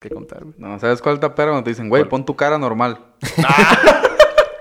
[0.00, 0.54] que contar, güey.
[0.58, 1.50] No, ¿sabes cuál está perro?
[1.52, 2.08] Cuando te dicen, güey, ¿Cuál?
[2.08, 2.98] pon tu cara normal.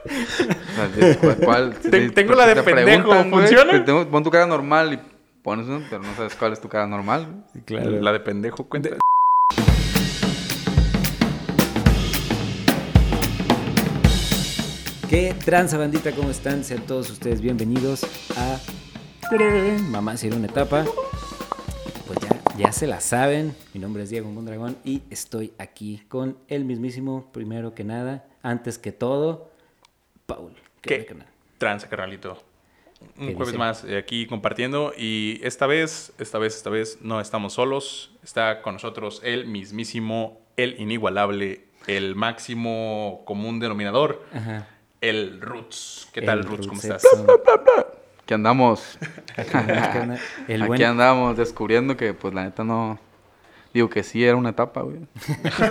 [0.10, 1.74] O sea, ¿cuál- cuál?
[1.78, 1.90] Ah.
[1.92, 3.84] Sí, tengo la de pendejo, ¿funciona?
[3.86, 5.00] tengo- Pon tu cara normal y
[5.44, 7.46] pones uno, pero no sabes cuál es tu cara normal.
[7.66, 7.90] Claro.
[8.02, 8.90] La de pendejo cuenta.
[15.10, 16.12] ¿Qué tranza bandita?
[16.12, 16.64] ¿Cómo están?
[16.64, 18.04] Sean todos ustedes bienvenidos
[18.38, 18.60] a
[19.90, 20.86] Mamá si era una etapa.
[22.60, 23.56] Ya, se la saben.
[23.74, 28.78] Mi nombre es Diego Mondragón y estoy aquí con el mismísimo, primero que nada, antes
[28.78, 29.50] que todo,
[30.26, 30.52] Paul.
[30.82, 31.08] ¿Qué?
[31.58, 32.44] Tranza, carnalito.
[33.18, 33.58] Un ¿Qué jueves dice?
[33.58, 38.12] más eh, aquí compartiendo y esta vez, esta vez, esta vez no estamos solos.
[38.24, 44.68] Está con nosotros el mismísimo, el inigualable, el máximo común denominador, Ajá.
[45.00, 46.10] el Roots.
[46.12, 46.68] ¿Qué tal, El Roots?
[46.68, 47.04] ¿Cómo estás?
[48.30, 49.00] Aquí andamos.
[49.38, 53.00] Aquí andamos descubriendo que, pues, la neta no...
[53.74, 55.00] Digo que sí era una etapa, güey.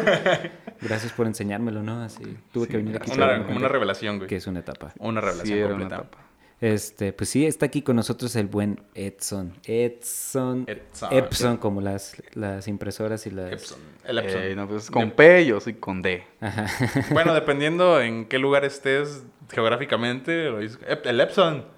[0.80, 2.02] Gracias por enseñármelo, ¿no?
[2.02, 3.12] Así tuve que venir aquí.
[3.12, 4.28] Una, como una revelación, güey.
[4.28, 4.92] Que es una etapa.
[4.98, 6.18] Una Sí revelación era una etapa.
[6.60, 9.55] Este, pues sí, está aquí con nosotros el buen Edson.
[9.64, 10.64] Edson.
[10.66, 11.12] Edson.
[11.12, 13.52] Epson, como las, las impresoras y las.
[13.52, 13.78] Epson.
[14.05, 14.42] El Epson.
[14.42, 16.24] Eh, no, pues con P yo soy con D.
[16.40, 16.66] Ajá.
[17.12, 21.77] Bueno, dependiendo en qué lugar estés geográficamente, el Epson.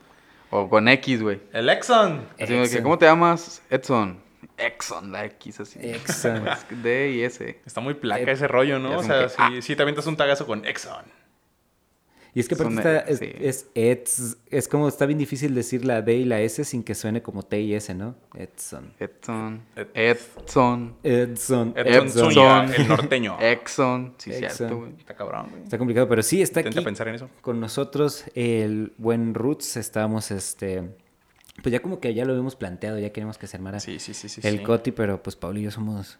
[0.50, 1.40] O con X, güey.
[1.52, 2.26] El Exxon.
[2.34, 2.82] Así que, Exxon.
[2.82, 3.62] ¿Cómo te llamas?
[3.70, 4.18] Edson.
[4.58, 5.78] Exxon, la X así.
[5.82, 6.44] Exxon.
[6.82, 7.60] D y S.
[7.64, 8.92] Está muy placa Ep- ese rollo, ¿no?
[8.92, 9.48] es O sea, que- ah.
[9.52, 11.04] sí, sí te avientas un tagazo con Exxon.
[12.34, 13.32] Y es que aparte está, eh, es, sí.
[13.40, 16.94] es, Eds- es como está bien difícil decir la D y la S sin que
[16.94, 18.14] suene como T y S, ¿no?
[18.34, 18.92] Edson.
[19.00, 19.62] Edson.
[19.74, 20.94] Ed- Edson.
[21.02, 21.74] Edson.
[21.76, 23.36] Edson el norteño.
[23.40, 24.14] Exxon.
[24.18, 24.50] Sí, Exxon.
[24.56, 24.92] cierto, güey.
[24.98, 25.62] Está cabrón, güey.
[25.64, 27.28] Está complicado, pero sí, está Intenta aquí pensar en eso.
[27.40, 29.76] con nosotros el buen Roots.
[29.76, 30.88] Estábamos, este...
[31.62, 34.14] Pues ya como que ya lo habíamos planteado, ya queremos que se armara Sí, sí,
[34.14, 34.40] sí, sí.
[34.44, 34.62] el sí.
[34.64, 36.18] Coti, pero pues Pablo y yo somos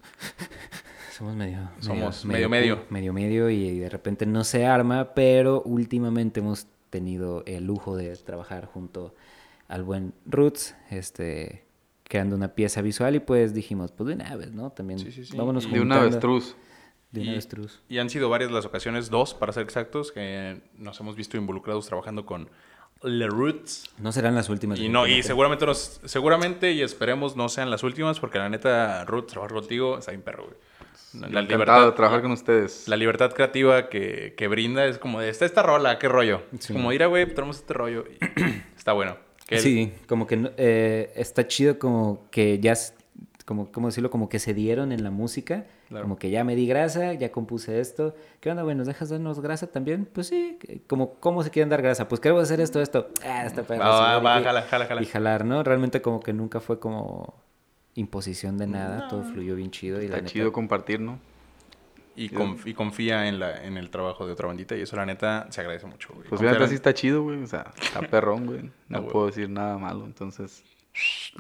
[1.20, 2.84] somos medio Somos medio, medio.
[2.90, 8.16] medio medio y de repente no se arma, pero últimamente hemos tenido el lujo de
[8.16, 9.14] trabajar junto
[9.68, 11.64] al buen Roots, este
[12.08, 14.70] creando una pieza visual y pues dijimos, pues de una vez, ¿no?
[14.70, 15.36] También Sí, sí, sí.
[15.36, 16.56] vámonos De una avestruz.
[17.12, 17.82] De una Y- avestruz.
[17.88, 21.86] Y han sido varias las ocasiones, dos para ser exactos, que nos hemos visto involucrados
[21.86, 22.48] trabajando con
[23.04, 23.90] Le Roots.
[23.98, 24.78] No serán las últimas.
[24.80, 29.04] Y no, y seguramente nos, seguramente y esperemos no sean las últimas, porque la neta,
[29.04, 30.56] Roots, trabajar contigo está bien perro, güey.
[31.14, 32.86] La libertad, de trabajar con ustedes.
[32.86, 36.42] la libertad creativa que, que brinda es como de, está esta rola, qué rollo.
[36.58, 36.72] Sí.
[36.72, 38.04] como, ir a güey, tenemos este rollo.
[38.08, 38.18] y
[38.76, 39.16] está bueno.
[39.46, 42.74] Que el- Sí, como que no- eh, está chido como que ya,
[43.44, 44.10] como, ¿cómo decirlo?
[44.10, 45.66] Como que se dieron en la música.
[45.88, 46.04] Claro.
[46.04, 48.14] Como que ya me di grasa, ya compuse esto.
[48.38, 48.76] ¿Qué onda, güey?
[48.76, 50.04] ¿Nos dejas darnos grasa también?
[50.12, 50.56] Pues sí.
[50.86, 52.06] Como, ¿Cómo se quieren dar grasa?
[52.06, 53.08] Pues queremos hacer esto, esto.
[53.24, 55.02] Ah, está perro, Va, va, va, jala, jala, jala.
[55.02, 55.64] Y jalar, ¿no?
[55.64, 57.34] Realmente como que nunca fue como
[58.00, 59.08] imposición de nada.
[59.08, 59.98] Todo fluyó bien chido.
[59.98, 61.18] Y la Está neta- chido compartir, ¿no?
[62.16, 65.06] Y, conf- y confía en, la, en el trabajo de otra bandita y eso la
[65.06, 66.20] neta se agradece mucho, güey.
[66.28, 67.42] Pues Confiar fíjate, en- sí está chido, güey.
[67.42, 68.60] O sea, está perrón, güey.
[68.60, 69.12] Ah, No güey.
[69.12, 70.04] puedo decir nada malo.
[70.04, 70.62] Entonces,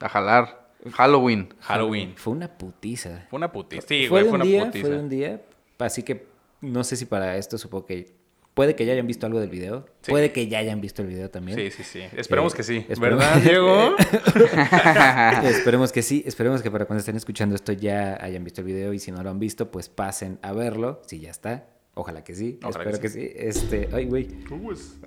[0.00, 0.70] a jalar.
[0.92, 1.52] Halloween.
[1.60, 2.14] Halloween.
[2.16, 3.26] Fue una putiza.
[3.28, 3.86] Fue una putiza.
[3.86, 4.86] Sí, fue güey, fue un una día, putiza.
[4.86, 5.42] fue un día.
[5.78, 6.26] Así que
[6.62, 8.19] no sé si para esto supongo que
[8.54, 9.86] puede que ya hayan visto algo del video.
[10.02, 10.10] Sí.
[10.10, 11.58] Puede que ya hayan visto el video también.
[11.58, 12.00] Sí, sí, sí.
[12.16, 12.86] Esperemos Eh, que sí.
[12.88, 13.96] esperemos- ¿Verdad, Diego?
[15.44, 18.92] esperemos que sí, esperemos que para cuando estén escuchando esto ya hayan visto el video
[18.92, 21.02] y si no lo han visto, pues pasen a verlo.
[21.06, 22.58] Si ya está, ojalá que sí.
[22.62, 23.32] Ojalá Espero que que sí.
[23.34, 24.28] Este, ay, güey,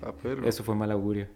[0.01, 0.47] Ah, perro.
[0.47, 1.27] eso fue mal augurio.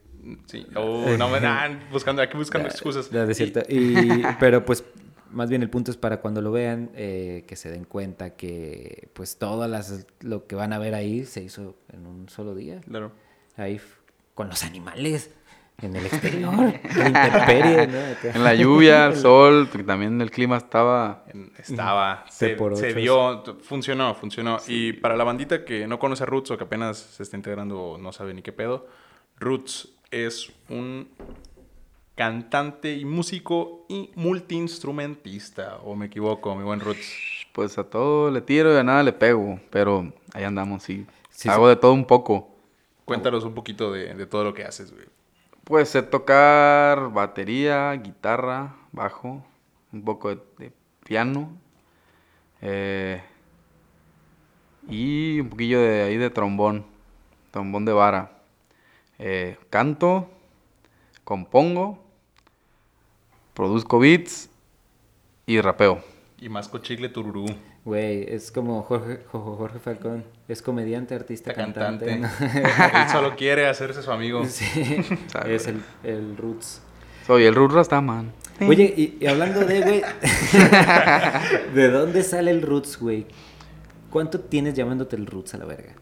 [0.46, 0.66] Sí.
[0.76, 1.88] Oh, no me dan.
[1.92, 3.10] Buscando, aquí buscando excusas.
[3.12, 3.62] Ya, de cierto.
[3.70, 4.84] Y, pero pues
[5.32, 9.10] más bien el punto es para cuando lo vean eh, que se den cuenta que
[9.14, 12.82] pues todo las, lo que van a ver ahí se hizo en un solo día.
[12.82, 13.12] Claro.
[13.56, 13.80] Ahí
[14.34, 15.32] con los animales
[15.82, 17.98] en el exterior, en la intemperie, ¿no?
[18.36, 21.24] En la lluvia, el sol, también el clima estaba...
[21.58, 22.26] Estaba.
[22.30, 23.44] C Se, se dio.
[23.62, 24.58] Funcionó, funcionó.
[24.68, 27.80] Y para la bandita que no conoce a Roots o que apenas se está integrando
[27.80, 28.88] o no sabe ni qué pedo,
[29.40, 31.10] Roots es un
[32.18, 35.78] cantante y músico y multiinstrumentista.
[35.86, 37.24] ¿O me equivoco, mi buen Roots?
[37.54, 39.60] Pues a todo le tiro y a nada le pego.
[39.70, 41.06] Pero ahí andamos, sí.
[41.30, 42.50] Sí, Hago de todo un poco.
[43.06, 45.08] Cuéntanos un poquito de, de todo lo que haces, güey.
[45.64, 49.44] Pues sé tocar batería, guitarra, bajo,
[49.92, 50.74] un poco de, de
[51.04, 51.50] piano.
[52.62, 53.22] eh,
[54.88, 56.86] y un poquillo de ahí de trombón,
[57.52, 58.42] trombón de vara.
[59.20, 60.30] Eh, canto,
[61.24, 62.00] compongo,
[63.58, 64.52] produzco beats
[65.48, 66.00] y rapeo.
[66.40, 67.48] Y más cochicle tururú.
[67.86, 72.06] Güey, es como Jorge, Jo- Jorge Falcón, es comediante, artista, cantante.
[72.06, 72.60] cantante.
[72.60, 73.00] ¿no?
[73.04, 74.46] Él solo quiere hacerse su amigo.
[74.46, 74.66] sí,
[75.48, 76.82] es el, el Roots.
[77.26, 78.32] Soy el Ruth Rastaman.
[78.62, 80.02] Oye, y, y hablando de, güey,
[81.74, 83.26] ¿de dónde sale el Roots, güey?
[84.12, 85.94] ¿Cuánto tienes llamándote el Roots a la verga?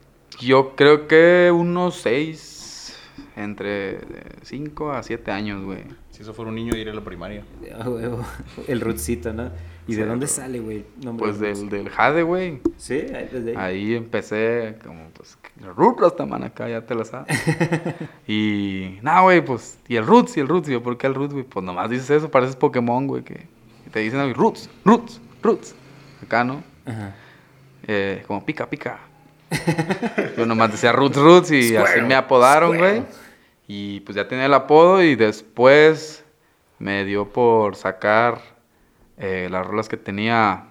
[0.42, 2.98] Yo creo que unos seis,
[3.38, 4.00] entre
[4.44, 5.84] cinco a siete años, güey.
[6.16, 7.44] Si eso fuera un niño, iría a la primaria.
[7.78, 8.24] Ah, huevo,
[8.70, 9.52] el Rootsito, ¿no?
[9.86, 10.86] ¿Y de dónde sale, güey?
[11.18, 12.62] Pues del, del Jade, güey.
[12.78, 13.58] Sí, ahí desde ahí.
[13.58, 15.38] Ahí empecé como, pues,
[15.76, 17.38] Root Rastaman acá, ya te la sabes.
[18.28, 21.16] y, nada, güey, pues, y el Roots, y el Roots, y yo, ¿por qué el
[21.16, 21.44] Roots, güey?
[21.44, 23.48] Pues nomás dices eso, pareces Pokémon, güey, que
[23.92, 25.76] te dicen, Roots, Roots, Roots.
[26.24, 26.64] Acá, ¿no?
[26.86, 27.14] Ajá.
[27.88, 29.00] Eh, como pica, pica.
[30.38, 33.04] yo nomás decía Roots, Roots, y así me apodaron, güey.
[33.68, 36.24] Y pues ya tenía el apodo, y después
[36.80, 38.40] me dio por sacar
[39.18, 40.68] eh, las rolas que tenía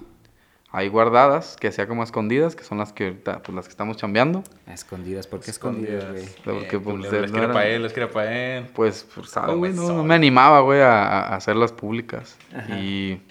[0.75, 3.96] ahí guardadas, que hacía como escondidas, que son las que ahorita, pues las que estamos
[3.96, 4.43] chambeando.
[4.67, 6.29] Escondidas, ¿por qué escondidas, güey?
[6.44, 8.67] Porque, Bien, pues, les no que era para él, era para él.
[8.75, 9.73] Pues, pues ¿sabes, güey?
[9.73, 12.37] No, no me animaba, güey, a, a hacerlas públicas.
[12.52, 12.76] Ajá.
[12.76, 13.23] Y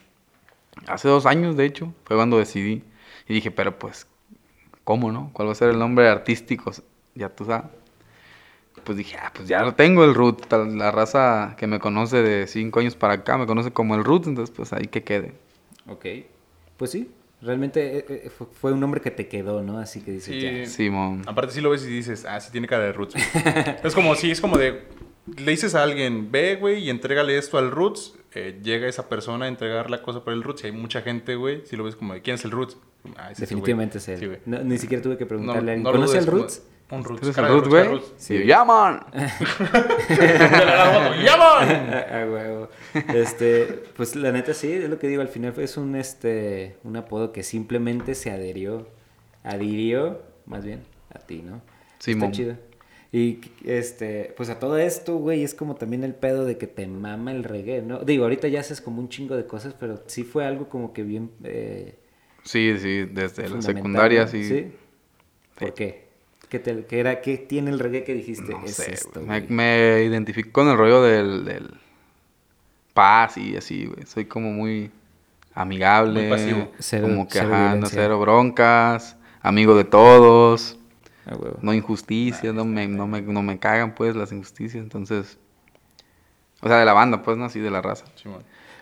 [0.87, 2.81] hace dos años, de hecho, fue cuando decidí.
[3.27, 4.07] Y dije, pero pues,
[4.85, 5.29] ¿cómo, no?
[5.33, 6.71] ¿Cuál va a ser el nombre artístico?
[7.13, 7.82] Ya tú sabes.
[8.83, 10.51] Pues dije, ah, pues ya lo tengo, el Root.
[10.51, 14.27] La raza que me conoce de cinco años para acá me conoce como el Root,
[14.27, 15.33] entonces pues ahí que quede.
[15.87, 16.05] Ok.
[16.77, 17.09] Pues sí,
[17.41, 19.77] realmente eh, eh, fue- un nombre que te quedó, ¿no?
[19.79, 20.41] Así que dices, Sí.
[20.41, 20.65] ya.
[20.65, 21.21] Simón.
[21.27, 23.15] Aparte, si lo ves y dices, ah, sí tiene cara de Roots.
[23.83, 24.83] es como, sí, es como de.
[25.37, 28.15] Le dices a alguien, ve, güey, y entrégale esto al Roots.
[28.35, 30.63] eh, llega esa persona a entregar la cosa para el Roots.
[30.63, 31.61] Y hay mucha gente, güey.
[31.65, 32.75] Si lo ves como ¿quién es el Roots?
[33.15, 33.39] Ah, ese es.
[33.49, 34.19] Definitivamente él.
[34.19, 34.27] Sí.
[34.45, 35.83] No, ni siquiera tuve que No, preguntarle a alguien.
[35.83, 36.63] no ¿Conoce dudes, al como- Roots?
[36.93, 37.21] Un Roots.
[37.21, 38.01] ¿Tú eres cara el güey?
[38.17, 38.43] Sí.
[38.45, 39.05] ¡Llaman!
[42.31, 42.69] Huevo.
[43.13, 46.95] Este, pues la neta sí, es lo que digo, al final es un este un
[46.97, 48.87] apodo que simplemente se adherió,
[49.43, 50.81] adhirió, más bien,
[51.13, 51.61] a ti, ¿no?
[51.99, 52.31] Simón.
[52.31, 52.55] Está chido.
[53.11, 56.87] Y este, pues a todo esto, güey, es como también el pedo de que te
[56.87, 57.99] mama el reggae, ¿no?
[57.99, 61.03] Digo, ahorita ya haces como un chingo de cosas, pero sí fue algo como que
[61.03, 61.95] bien eh,
[62.43, 64.27] Sí, sí, desde la secundaria, ¿no?
[64.27, 64.43] sí.
[64.43, 64.71] ¿Sí?
[65.59, 65.73] ¿Por Sí.
[65.75, 66.02] qué?
[66.53, 68.51] ¿Qué, te- qué era, ¿Qué tiene el reggae que dijiste?
[68.51, 69.25] No es sé, esto, güey.
[69.25, 69.51] me, güey"?
[69.51, 71.71] me identifico con el rollo del, del
[72.93, 74.05] paz y así, güey.
[74.05, 74.91] Soy como muy
[75.55, 76.21] amigable.
[76.21, 76.71] Muy pasivo.
[76.77, 80.77] Cero- como que, cero ajá, no cero broncas, amigo de todos,
[81.25, 84.83] Ah, no injusticias, no me, no, me, no me cagan, pues, las injusticias.
[84.83, 85.39] Entonces,
[86.61, 88.05] o sea, de la banda, pues, no así de la raza.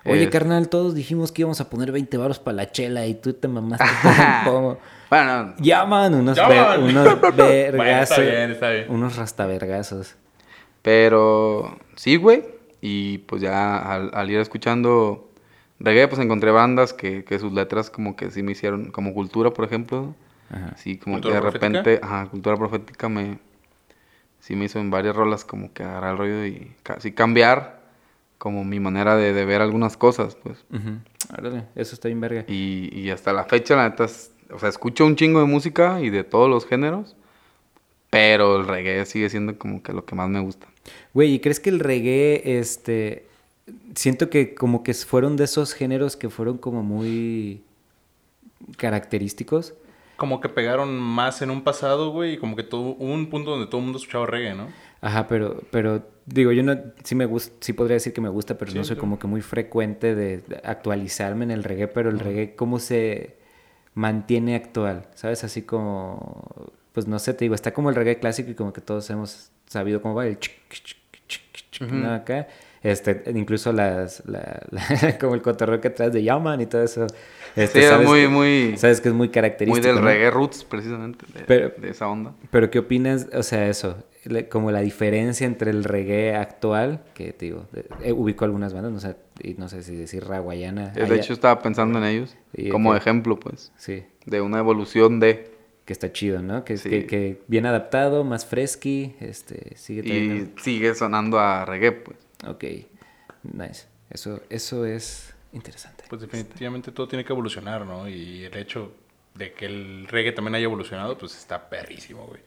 [0.04, 3.14] Oye, Es- carnal, todos dijimos que íbamos a poner 20 baros para la chela y
[3.14, 4.78] tú te mamaste todo el pomo.
[5.12, 8.18] Bueno, no, Ya, man, unos, ver- unos Bueno, vergazos.
[8.18, 8.86] está bien, está bien.
[8.90, 10.16] Unos rastavergazos.
[10.82, 12.44] Pero sí, güey.
[12.80, 15.30] Y pues ya al, al ir escuchando
[15.80, 19.52] reggae, pues encontré bandas que, que sus letras como que sí me hicieron, como Cultura,
[19.52, 20.16] por ejemplo.
[20.50, 20.76] Ajá.
[20.78, 21.68] Sí, como que ¿Cultura de profética?
[21.84, 23.40] repente, ajá, Cultura Profética me...
[24.40, 27.82] Sí me hizo en varias rolas como que agarrar el rollo y casi cambiar
[28.40, 30.66] como mi manera de, de ver algunas cosas, pues.
[30.74, 30.98] Ujú.
[31.38, 32.46] Órale, eso está bien verga.
[32.48, 36.02] Y, y hasta la fecha, la neta, es- o sea, escucho un chingo de música
[36.02, 37.16] y de todos los géneros,
[38.10, 40.68] pero el reggae sigue siendo como que lo que más me gusta.
[41.14, 43.28] Güey, ¿y crees que el reggae, este...
[43.96, 47.62] Siento que como que fueron de esos géneros que fueron como muy
[48.78, 49.74] característicos.
[50.18, 52.34] Como que pegaron más en un pasado, güey.
[52.34, 54.68] Y como que todo, hubo un punto donde todo el mundo escuchaba reggae, ¿no?
[55.00, 58.58] Ajá, pero, pero digo, yo no, sí me gusta, sí podría decir que me gusta,
[58.58, 59.00] pero no soy sí.
[59.00, 63.41] como que muy frecuente de, de actualizarme en el reggae, pero el reggae, ¿cómo se
[63.94, 65.08] mantiene actual?
[65.16, 65.44] ¿Sabes?
[65.44, 68.82] Así como, pues no sé, te digo, está como el reggae clásico y como que
[68.82, 72.14] todos hemos sabido cómo va el chic, chic, chic, chic, ¿no?
[72.14, 72.48] Acá.
[72.84, 77.06] Este, incluso las, la, la- como el cotorreo que traes de Yaman y todo eso.
[77.56, 79.88] Este, Sí, es sabes muy, muy, Sabes que es muy característico.
[79.88, 82.34] muy del reggae roots, precisamente, de, Pero- de esa onda.
[82.50, 83.28] Pero ¿qué opinas?
[83.34, 83.98] O sea, eso,
[84.50, 87.68] como la diferencia entre el reggae actual, que te digo,
[88.02, 90.90] eh, ubico algunas bandas, no sé, y no sé si decir raguayana.
[90.90, 92.36] De allá- hecho, estaba pensando en ellos
[92.72, 95.52] como que- ejemplo, pues, Sí, de una evolución de...
[95.86, 96.64] que está chido, ¿no?
[96.64, 96.90] Que, Sí.
[96.90, 100.52] que, que bien adaptado, más fresky, este, sigue teniendo...
[100.58, 102.18] Y sigue sonando a reggae, pues.
[102.48, 102.64] Ok,
[103.44, 103.88] nice.
[104.10, 106.04] Eso, eso es interesante.
[106.10, 108.08] Pues definitivamente todo tiene que evolucionar, ¿no?
[108.08, 108.94] Y el hecho
[109.36, 112.42] de que el reggae también haya evolucionado, pues está perrísimo, güey.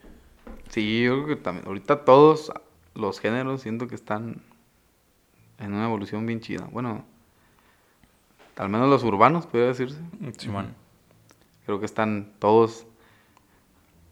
[0.69, 1.67] Sí, yo creo que también.
[1.67, 2.51] Ahorita todos
[2.93, 4.41] los géneros siento que están
[5.59, 6.67] en una evolución bien chida.
[6.71, 7.03] Bueno,
[8.57, 9.97] al menos los urbanos, podría decirse.
[10.37, 10.73] Simón.
[11.65, 12.85] Creo que están todos.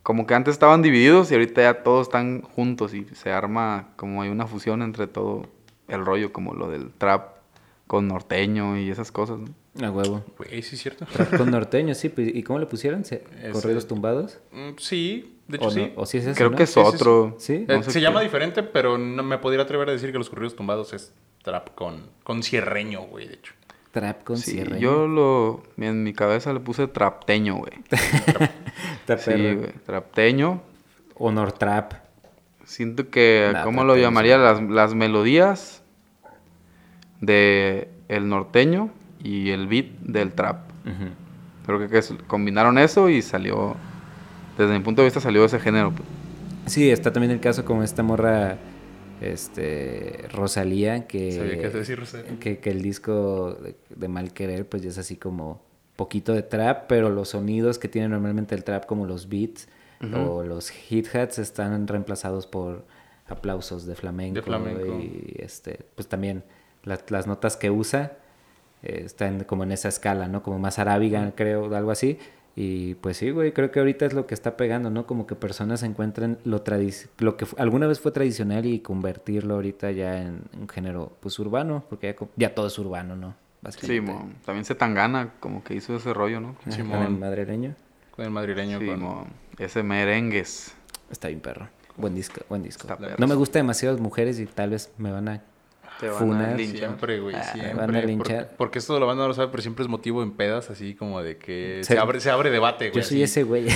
[0.02, 4.22] Como que antes estaban divididos y ahorita ya todos están juntos y se arma como
[4.22, 5.48] hay una fusión entre todo
[5.88, 7.36] el rollo, como lo del trap
[7.88, 9.40] con norteño y esas cosas.
[9.40, 9.86] ¿no?
[9.88, 10.24] A huevo.
[10.38, 11.06] Güey, sí es cierto.
[11.38, 12.10] Con norteño, sí.
[12.10, 13.06] pues, ¿Y cómo le pusieron?
[13.06, 14.40] ¿Se- Es, ¿Corridos tumbados?
[14.52, 15.74] Mm, Sí, de hecho ¿O, no?
[15.74, 15.94] sí.
[15.96, 16.58] ¿O sí es eso, Creo no?
[16.58, 16.96] que es Sí, sí, sí.
[16.96, 17.36] otro.
[17.40, 17.54] Sí.
[17.54, 18.04] Eh, no sé se qué.
[18.04, 21.70] llama diferente, pero no me podría atrever a decir que los corridos tumbados es trap
[21.76, 23.54] con, con cierreño, güey, de hecho.
[23.92, 24.80] Trap con Sí, cierre.
[24.80, 25.62] yo lo...
[25.78, 27.74] En mi cabeza le puse trapteño, güey.
[29.20, 29.72] Sí, güey.
[29.86, 30.62] Trapteño.
[31.16, 31.94] Honor Trap.
[32.66, 34.38] Siento que, Nah, ¿cómo lo llamaría?
[34.38, 35.84] Las, las melodías
[37.22, 38.90] de el norteño
[39.22, 40.70] y el beat del trap.
[41.66, 43.76] Creo que, que es- combinaron eso y salió...
[44.58, 45.92] Desde mi punto de vista salió ese género.
[45.92, 46.08] pues.
[46.72, 48.58] Sí, está también el caso con esta morra,
[49.22, 51.32] este, Rosalía, que,
[51.74, 52.40] decir Rosalía.
[52.40, 55.62] que, que el disco de, de Mal Querer, pues ya es así como
[55.96, 59.68] poquito de trap, pero los sonidos que tiene normalmente el trap, como los beats
[60.14, 62.84] o los hit-hats, están reemplazados por
[63.30, 64.36] aplausos de flamenco.
[64.36, 65.00] De flamenco.
[65.00, 66.44] Y este, pues también
[66.84, 68.18] la- las notas que usa
[68.82, 70.44] eh, están como en esa escala, ¿no?
[70.44, 72.20] Como más arábiga, creo, algo así.
[72.56, 75.08] Y pues sí, güey, creo que ahorita es lo que está pegando, ¿no?
[75.08, 79.90] Como que personas encuentran lo, tradi- lo que alguna vez fue tradicional y convertirlo ahorita
[79.92, 83.34] ya en un género, pues, urbano, porque ya, todo es urbano, ¿no?
[83.80, 84.02] Sí.
[84.46, 86.56] También se tangana, como que hizo ese rollo, ¿no?
[86.64, 87.76] Con el madrileño.
[88.12, 88.78] Con el madrileño.
[88.80, 89.26] Sí, con...
[89.58, 90.76] Ese merengues.
[91.10, 91.70] Está bien perro.
[91.96, 92.84] Buen disco, buen disco.
[92.84, 93.16] Está perro.
[93.18, 95.42] No me gusta demasiado las mujeres y tal vez me van a
[96.04, 96.78] Te van a linchar.
[96.80, 97.74] Siempre, güey, Ah, siempre.
[97.74, 98.50] van a porque, linchar.
[98.58, 101.22] porque esto la banda no lo sabe, pero siempre es motivo en pedas, así como
[101.22, 103.02] de que Se- se, abre, se abre debate, güey.
[103.02, 103.24] Yo soy así.
[103.24, 103.68] ese güey.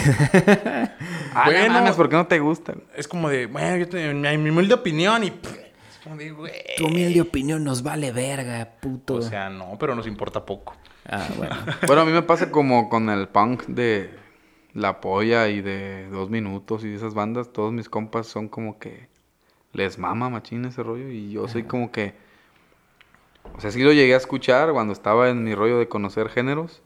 [1.34, 1.68] Ah, Bueno.
[1.68, 2.74] no mames, ¿por qué no te gusta?
[2.96, 5.28] Es como de, bueno, yo tengo mi, mi humilde opinión y...
[5.28, 6.52] Es como de, güey.
[6.78, 9.16] tu humilde opinión nos vale verga, puto.
[9.16, 10.76] O sea, no, pero nos importa poco.
[11.10, 11.56] ah, bueno.
[11.88, 14.10] Bueno, a mí me pasa como con el punk de
[14.74, 17.52] La Polla y de Dos Minutos y esas bandas.
[17.54, 19.08] Todos mis compas son como que
[19.74, 22.16] les mama machín ese rollo y yo soy como que...
[23.56, 26.82] O sea, sí lo llegué a escuchar cuando estaba en mi rollo de conocer géneros,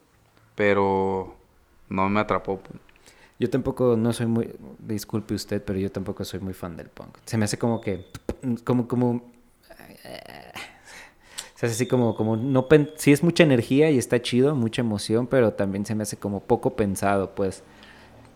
[0.55, 1.35] pero
[1.89, 2.59] no me atrapó.
[2.59, 2.79] pues.
[3.39, 7.17] Yo tampoco no soy muy, disculpe usted, pero yo tampoco soy muy fan del punk.
[7.25, 8.05] Se me hace como que,
[8.63, 9.31] como, como,
[11.55, 14.81] se hace así como, como, no, pen- sí es mucha energía y está chido, mucha
[14.81, 17.63] emoción, pero también se me hace como poco pensado, pues,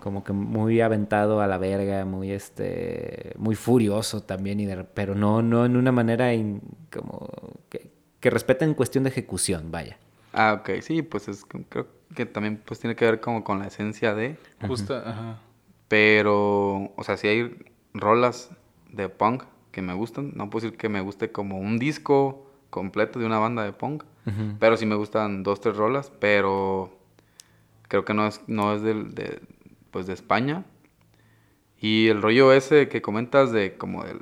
[0.06, 5.16] como que muy aventado a la verga, muy, este, muy furioso también, y de- pero
[5.16, 6.62] no, no en una manera in-
[6.94, 7.28] como
[7.70, 9.98] que, que respeta en cuestión de ejecución, vaya.
[10.32, 13.66] Ah, ok, sí, pues es, creo que también pues tiene que ver como con la
[13.66, 14.38] esencia de...
[14.68, 15.40] Justo, ajá.
[15.88, 17.58] Pero, o sea, si hay
[17.96, 18.52] rolas
[18.92, 23.18] de punk que me gustan, no puedo decir que me guste como un disco completo
[23.18, 24.04] de una banda de punk,
[24.60, 26.92] pero sí me gustan dos, tres rolas, pero
[27.88, 29.40] creo que no es, no es del, de,
[29.96, 30.66] pues de España.
[31.80, 34.20] Y el rollo ese que comentas de como el,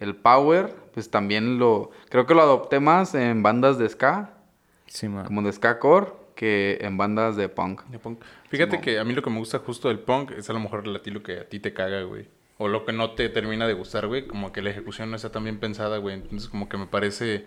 [0.00, 4.30] el power, pues también lo, creo que lo adopté más en bandas de ska,
[4.86, 5.24] Sí, ma.
[5.24, 7.82] como de ska core, que en bandas de punk.
[7.88, 8.22] De punk.
[8.48, 8.84] Fíjate Simón.
[8.84, 11.02] que a mí lo que me gusta justo del punk es a lo mejor a
[11.02, 12.26] ti lo que a ti te caga, güey.
[12.56, 14.26] O lo que no te termina de gustar, güey.
[14.26, 16.14] Como que la ejecución no está tan bien pensada, güey.
[16.14, 17.44] Entonces como que me parece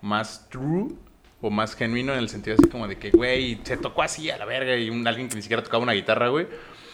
[0.00, 0.94] más true
[1.40, 4.36] o más genuino en el sentido así como de que, güey, se tocó así a
[4.36, 6.46] la verga y un, alguien que ni siquiera tocaba una guitarra, güey.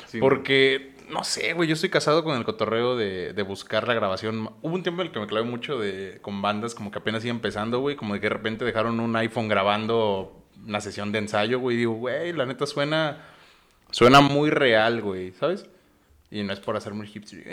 [0.06, 0.20] Sí.
[0.20, 4.50] Porque, no sé, güey, yo estoy casado con el cotorreo de, de buscar la grabación.
[4.60, 7.24] Hubo un tiempo en el que me clavé mucho de, con bandas como que apenas
[7.24, 7.96] iba empezando, güey.
[7.96, 11.76] Como de que de repente dejaron un iPhone grabando una sesión de ensayo, güey.
[11.76, 13.24] Y digo, güey, la neta suena,
[13.90, 15.66] suena muy real, güey, ¿sabes?
[16.30, 17.44] Y no es por hacer muy hipster.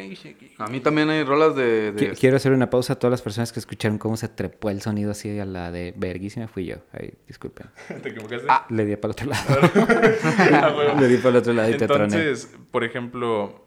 [0.57, 1.91] A mí también hay rolas de...
[1.91, 4.71] de- Qui- Quiero hacer una pausa a todas las personas que escucharon cómo se trepó
[4.71, 6.47] el sonido así a la de verguísima.
[6.47, 6.77] Fui yo.
[6.93, 7.67] Ay, disculpen.
[8.01, 8.47] ¿Te equivocaste?
[8.49, 8.65] Ah.
[8.69, 9.69] Le di para el otro lado.
[10.53, 10.95] Ah.
[10.99, 12.03] Le di para el otro lado y te troné.
[12.05, 13.65] Entonces, por ejemplo,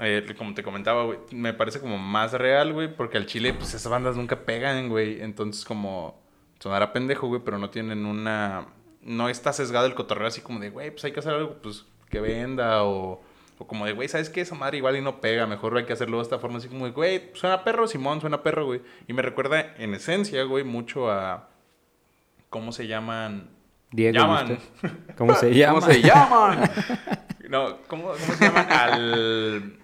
[0.00, 3.74] eh, como te comentaba, güey, me parece como más real, güey, porque al chile, pues
[3.74, 5.20] esas bandas nunca pegan, güey.
[5.20, 6.20] Entonces, como
[6.58, 8.66] sonará pendejo, güey, pero no tienen una.
[9.02, 11.84] No está sesgado el cotorreo así como de, güey, pues hay que hacer algo, pues
[12.10, 13.22] que venda o.
[13.58, 14.40] O como de, güey, ¿sabes qué?
[14.40, 15.46] Esa madre igual y no pega.
[15.46, 16.58] Mejor hay que hacerlo de esta forma.
[16.58, 18.82] Así como de, güey, suena perro, Simón, suena perro, güey.
[19.08, 21.48] Y me recuerda, en esencia, güey, mucho a...
[22.50, 23.50] ¿Cómo se llaman?
[23.90, 24.58] Diego, ¿y Llaman.
[25.16, 25.80] ¿Cómo se llama?
[25.80, 26.70] ¿Cómo se llaman?
[27.48, 28.66] No, ¿cómo, cómo se llaman?
[28.70, 29.78] Al.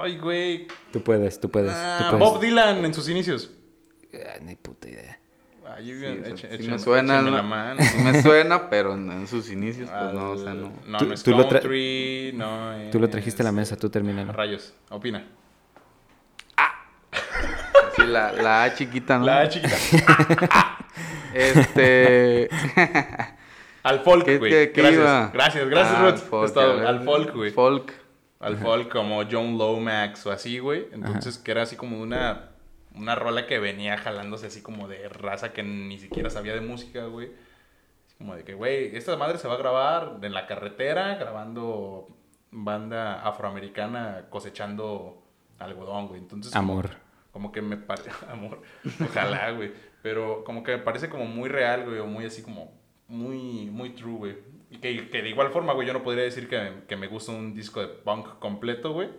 [0.00, 0.68] Ay, güey.
[0.92, 1.72] Tú puedes, tú puedes.
[1.74, 2.32] Ah, tú puedes.
[2.34, 3.50] Bob Dylan en sus inicios.
[4.14, 5.18] Ah, ni puta idea.
[5.74, 7.82] Ay, Sí, echen- o sea, sí echen- me suena, la mano.
[7.82, 10.72] Sí me suena, pero en, en sus inicios, pues no, o sea, Al- no.
[10.86, 13.52] No, Tú- no es tú lo tra- country, no Tú lo es- trajiste a la
[13.52, 14.32] mesa, tú termínalo.
[14.32, 15.24] Rayos, opina.
[17.96, 19.24] Sí, la, la A chiquita, ¿no?
[19.26, 19.74] La chiquita.
[21.34, 22.48] Este.
[23.82, 24.50] Al folk, ¿Qué, güey.
[24.50, 25.00] qué- qué Gracias.
[25.00, 25.30] iba?
[25.32, 26.18] Gracias, gracias, Ah, Ruth.
[26.18, 27.50] folk, Es a Al folk, güey.
[27.52, 27.92] Folk.
[28.40, 30.86] Al folk como John Lomax o así, güey.
[30.92, 32.50] Entonces, que era así como una,
[32.96, 37.04] una rola que venía jalándose así como de raza que ni siquiera sabía de música,
[37.06, 37.30] güey.
[38.18, 42.08] Como de que, güey, esta madre se va a grabar en la carretera grabando
[42.50, 45.22] banda afroamericana cosechando
[45.58, 46.20] algodón, güey.
[46.20, 46.90] Entonces, como- Amor.
[47.32, 48.10] Como, que me parece...
[48.30, 48.62] Amor.
[49.04, 49.72] Ojalá, güey.
[50.02, 52.72] Pero como que me parece como muy real, güey, o muy así como,
[53.08, 54.38] muy, muy true, güey.
[54.70, 57.32] Y que, que de igual forma, güey, yo no podría decir que, que me gusta
[57.32, 59.10] un disco de punk completo, güey.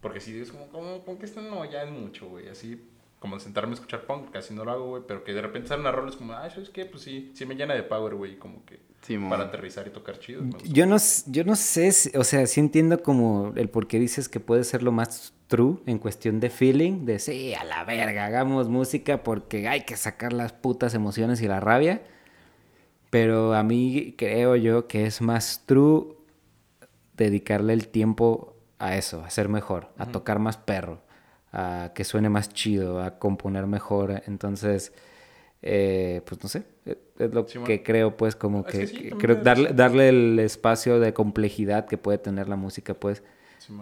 [0.00, 2.48] Porque si es como, como, como que esto no, ya es mucho, güey.
[2.48, 2.90] Así,
[3.22, 5.04] como sentarme a escuchar punk, casi no lo hago, güey.
[5.06, 6.84] Pero que de repente salen una rola es como, ah, ¿sabes qué?
[6.84, 8.36] Pues sí, sí me llena de power, güey.
[8.36, 8.80] Como que
[9.30, 10.42] para aterrizar y tocar chido.
[10.64, 14.28] Yo no, yo no sé, si- o sea, sí entiendo como el por qué dices
[14.28, 18.26] que puede ser lo más true en cuestión de feeling, de sí, a la verga,
[18.26, 22.02] hagamos música porque hay que sacar las putas emociones y la rabia.
[23.10, 26.16] Pero a mí creo yo que es más true
[27.16, 31.00] dedicarle el tiempo a eso, a ser mejor, a tocar más perro,
[31.52, 34.22] a que suene más chido, a componer mejor.
[34.26, 34.92] Entonces,
[35.62, 36.64] eh, pues no sé,
[37.18, 40.08] es lo que creo, pues como Es que, que sí, que también creo darle, darle
[40.08, 43.22] el espacio de complejidad que puede tener la música, pues,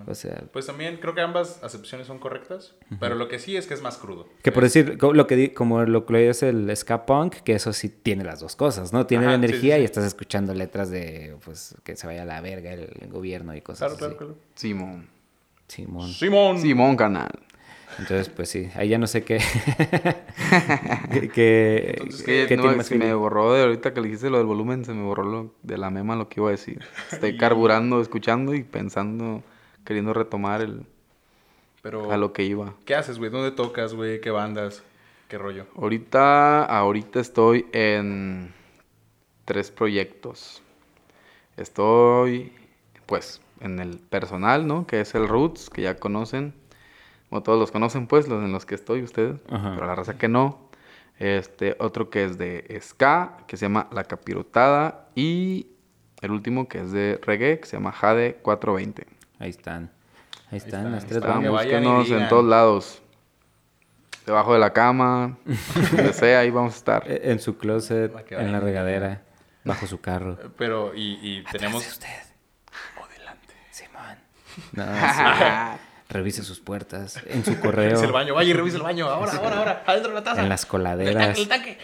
[0.06, 2.74] o sea, Pues también creo que ambas acepciones son correctas.
[3.00, 4.28] Pero lo que sí es que es más crudo.
[4.42, 7.72] que por decir, lo que di- como lo que es el ska punk, que eso
[7.72, 9.06] sí tiene las dos cosas, ¿no?
[9.06, 9.82] Tiene Ajá, la energía sí, sí.
[9.82, 13.54] y estás escuchando letras de, pues, que se vaya a la verga el, el gobierno
[13.56, 14.18] y cosas Claro, claro, así.
[14.18, 14.36] claro.
[14.54, 15.08] Simón.
[15.66, 16.08] Simón.
[16.12, 16.58] Simón.
[16.60, 17.30] Simón Canal.
[17.98, 19.38] Entonces, pues sí, ahí ya no sé qué.
[21.12, 24.06] que, que- Entonces, qué Que no, tiene más se me borró de ahorita que le
[24.08, 26.52] dijiste lo del volumen, se me borró lo de la mema lo que iba a
[26.52, 26.80] decir.
[27.12, 29.42] Estoy carburando, escuchando y pensando,
[29.84, 30.86] queriendo retomar el,
[31.82, 32.74] Pero, a lo que iba.
[32.84, 33.30] ¿qué haces, güey?
[33.30, 34.20] ¿Dónde tocas, güey?
[34.20, 34.82] ¿Qué bandas?
[35.28, 35.66] ¿Qué rollo?
[35.76, 38.52] Ahorita, ahorita estoy en
[39.44, 40.62] tres proyectos.
[41.56, 42.52] Estoy,
[43.06, 44.86] pues, en el personal, ¿no?
[44.86, 46.54] Que es el Roots, que ya conocen.
[47.30, 49.40] Como todos los conocen, pues, los en los que estoy ustedes.
[49.50, 49.72] Ajá.
[49.74, 50.68] Pero la raza que no.
[51.18, 55.08] Este, otro que es de ska, que se llama La Capirotada.
[55.14, 55.68] Y
[56.20, 59.06] el último que es de reggae, que se llama Jade 420.
[59.38, 59.90] Ahí están.
[60.50, 61.46] Ahí están están, las tres están.
[61.46, 63.02] Búsquenos en todos lados.
[64.26, 65.38] Debajo de la cama,
[65.96, 67.04] donde sea, ahí vamos a estar.
[67.10, 69.22] Eh, En su closet, en la regadera,
[69.64, 70.32] bajo su carro.
[70.42, 71.86] Eh, Pero, y, y tenemos...
[71.86, 72.08] usted.
[73.02, 73.54] O delante.
[73.70, 74.18] Simón.
[74.72, 75.80] No, sí.
[76.10, 78.34] Revise sus puertas, en su correo, Revisa el baño.
[78.34, 79.08] Vaya y revisa el baño.
[79.08, 79.84] Ahora, ahora, ahora.
[79.86, 80.42] Adentro de la taza.
[80.42, 81.36] en las El coladeras.
[81.36, 81.78] tanque, el tanque.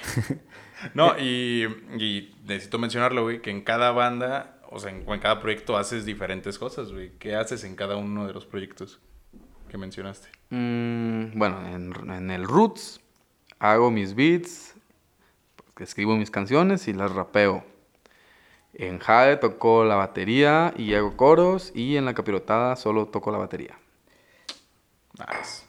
[0.92, 1.64] No, y,
[1.98, 6.04] y necesito mencionarlo, güey, que en cada banda, o sea, en, en cada proyecto haces
[6.04, 7.12] diferentes cosas, güey.
[7.18, 9.00] ¿Qué haces en cada uno de los proyectos
[9.70, 10.28] que mencionaste?
[10.50, 13.00] Mm, bueno, en, en el Roots
[13.58, 14.74] hago mis beats,
[15.80, 17.64] escribo mis canciones y las rapeo.
[18.74, 23.38] En Jade toco la batería y hago coros y en la capirotada solo toco la
[23.38, 23.78] batería.
[25.18, 25.64] Nice.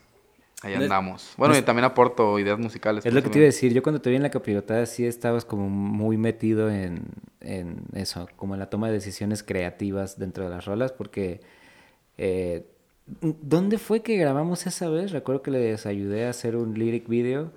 [0.63, 1.33] Ahí No andamos.
[1.37, 3.05] Bueno, no y también aporto ideas musicales.
[3.05, 3.73] Es lo que te iba a decir.
[3.73, 7.03] Yo cuando te vi en la capirotada sí estabas como muy metido en,
[7.41, 11.41] en eso, como en la toma de decisiones creativas dentro de las rolas, porque
[12.17, 12.65] eh,
[13.21, 15.11] ¿dónde fue que grabamos esa vez?
[15.11, 17.51] Recuerdo que les ayudé a hacer un lyric video.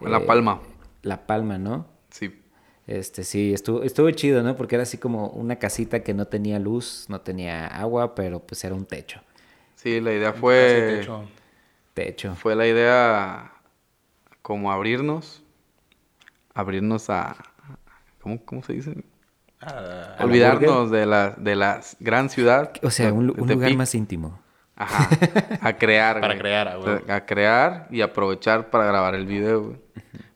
[0.00, 0.60] En La Eh, Palma.
[1.02, 1.86] La Palma, ¿no?
[2.10, 2.40] Sí.
[2.86, 4.54] Este, sí, estuvo, estuvo chido, ¿no?
[4.54, 8.62] Porque era así como una casita que no tenía luz, no tenía agua, pero pues
[8.64, 9.22] era un techo.
[9.84, 10.56] Sí, la idea fue...
[10.56, 11.28] te echo-
[11.92, 12.34] Techo.
[12.34, 13.52] Fue la idea
[14.40, 15.42] como abrirnos,
[16.54, 17.36] abrirnos a,
[18.20, 19.04] ¿cómo, cómo se dice?
[19.60, 19.72] ¿A
[20.18, 22.72] la Olvidarnos de la, de la gran ciudad.
[22.82, 24.40] O sea, de- un, lugar más íntimo.
[24.74, 25.08] Ajá,
[25.60, 26.20] a crear.
[26.20, 26.40] Para güey.
[26.40, 26.68] crear.
[27.10, 29.76] A crear y aprovechar para grabar el video, güey.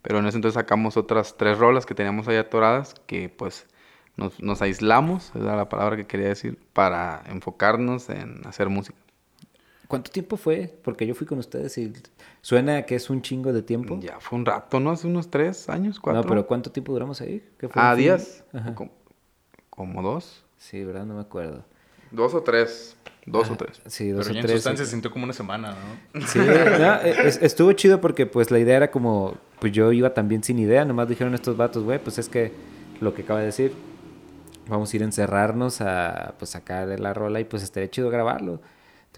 [0.03, 3.67] Pero en ese entonces sacamos otras tres rolas que teníamos ahí atoradas que pues
[4.17, 8.99] nos, nos aislamos, esa era la palabra que quería decir, para enfocarnos en hacer música.
[9.89, 10.73] ¿Cuánto tiempo fue?
[10.85, 11.93] Porque yo fui con ustedes y
[12.43, 13.99] suena que es un chingo de tiempo.
[14.01, 14.91] Ya fue un rato, ¿no?
[14.91, 16.23] Hace unos tres años, cuatro.
[16.23, 17.43] No, pero ¿cuánto tiempo duramos ahí?
[17.59, 17.81] ¿Qué fue?
[17.83, 18.45] Ah, días.
[18.53, 18.75] Ajá.
[18.75, 18.91] Como,
[19.71, 20.45] como dos.
[20.59, 21.07] Sí, ¿verdad?
[21.07, 21.65] No me acuerdo.
[22.11, 22.97] Dos o tres.
[23.25, 23.81] Dos o tres.
[23.87, 24.57] Sí, dos Pero o ya en tres.
[24.59, 25.75] sustancia se sintió como una semana,
[26.15, 26.21] ¿no?
[26.27, 30.43] Sí, no, es- estuvo chido porque pues la idea era como, pues yo iba también
[30.43, 32.53] sin idea, nomás dijeron estos vatos, güey, pues es que
[33.01, 33.73] lo que acaba de decir,
[34.69, 38.61] vamos a ir a encerrarnos a pues sacar la rola y pues estaría chido grabarlo.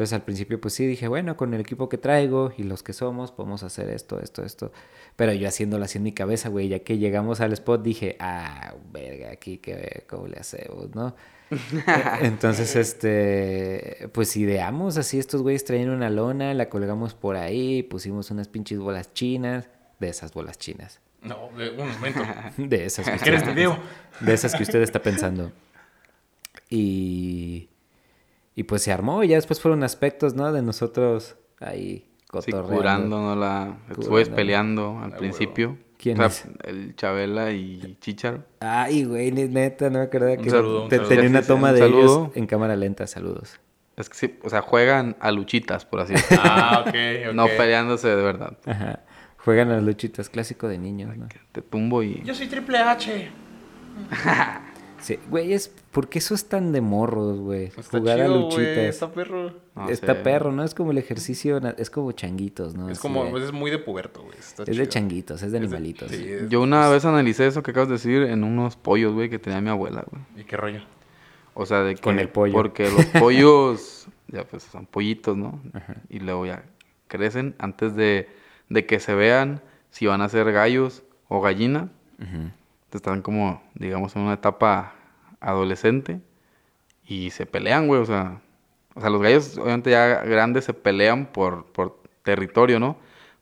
[0.00, 2.94] Entonces al principio pues sí dije, bueno, con el equipo que traigo y los que
[2.94, 4.72] somos podemos hacer esto, esto, esto.
[5.14, 8.76] Pero yo haciéndolo así en mi cabeza, güey, ya que llegamos al spot dije, ah,
[8.94, 11.14] verga, aquí, ¿qué, ¿cómo le hacemos, no?
[12.22, 18.30] Entonces, este, pues ideamos así, estos güeyes traían una lona, la colgamos por ahí, pusimos
[18.30, 22.22] unas pinches bolas chinas, de esas bolas chinas, No, de- un momento.
[22.56, 23.78] de esas que ¿Quieres usted, video?
[24.20, 25.52] de esas que usted está pensando.
[26.70, 27.68] Y,
[28.54, 30.52] y pues se armó, y ya después fueron aspectos, ¿no?
[30.52, 32.76] De nosotros ahí Sí, cotorreando.
[32.76, 33.78] curándonos la...
[33.90, 35.76] Estuve peleando al Ah, principio.
[35.98, 36.64] ¿Quién O sea, es?
[36.64, 38.44] El Chabela y Chicharo.
[38.60, 41.08] Ay, güey, ni- neta, no me acordaba Un que saludo, un te- saludo.
[41.08, 42.00] tenía una Sí, sí, toma un de saludo.
[42.24, 43.60] ellos en cámara lenta, saludos.
[43.96, 46.42] Es que sí, o sea, juegan a luchitas, por así decirlo.
[46.46, 46.94] Ah, ok,
[47.28, 47.34] ok.
[47.34, 48.56] No peleándose de verdad.
[48.64, 49.00] Ajá.
[49.38, 51.26] Juegan a las luchitas, clásico de niños, ¿no?
[51.52, 52.22] Te tumbo y...
[52.24, 53.28] Yo soy Triple H.
[55.00, 57.64] Sí, güey, es porque eso es tan de morros, güey.
[57.76, 58.62] Está Jugar a luchitas.
[58.74, 58.86] güey.
[58.86, 59.54] Está perro.
[59.74, 60.20] No está sé.
[60.20, 60.62] perro, ¿no?
[60.62, 62.88] Es como el ejercicio, es como changuitos, ¿no?
[62.90, 64.38] Es como, pues, es muy de puberto, güey.
[64.38, 66.10] Está es de changuitos, es de Es de- animalitos.
[66.10, 69.30] sí, es- Yo una vez analicé eso que acabas de decir en unos pollos, güey,
[69.30, 70.22] que tenía mi abuela, güey.
[70.36, 70.80] ¿Y qué rollo?
[71.54, 72.00] O sea, de que...
[72.02, 72.52] Con el pollo.
[72.52, 75.60] Porque los pollos, ya pues son pollitos, ¿no?
[76.08, 76.64] Y luego ya
[77.08, 78.28] crecen antes de,
[78.68, 81.88] de que se vean si van a ser gallos o gallina.
[82.20, 82.50] Ujú.
[82.96, 84.94] Están como, digamos, en una etapa
[85.40, 86.20] adolescente
[87.07, 88.00] y se pelean, güey.
[88.00, 88.40] O sea,
[88.94, 92.96] o sea, los gallos, obviamente ya grandes, se pelean por, por territorio, ¿no?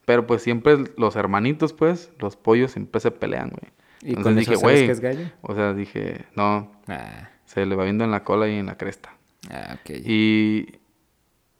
[0.04, 3.72] Pero pues siempre los hermanitos, pues, los pollos siempre se pelean, güey.
[4.00, 5.26] ¿Y Entonces con dije, eso sabes que es gallo?
[5.42, 8.76] O sea, dije, no, Ah, se le va viendo en la cola y en la
[8.78, 9.10] cresta.
[9.50, 9.90] ah, ok.
[10.04, 10.78] Y,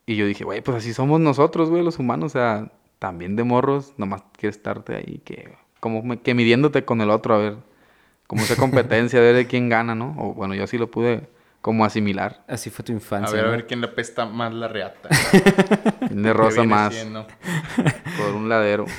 [0.07, 2.33] y yo dije, güey, pues así somos nosotros, güey, los humanos.
[2.35, 7.01] O sea, también de morros, nomás quieres estarte ahí, que como me- que midiéndote con
[7.03, 7.57] el otro, a ver,
[8.29, 10.15] como esa competencia, a ver de quién gana, ¿no?
[10.19, 11.29] O bueno, yo sí lo pude
[11.61, 12.45] como asimilar.
[12.47, 13.35] Así fue tu A infancia.
[13.37, 15.09] ver, a ver quién le pesta más la reata.
[16.11, 17.27] De rosa ¿Qué viene más, siendo?
[18.17, 18.85] por un ladero.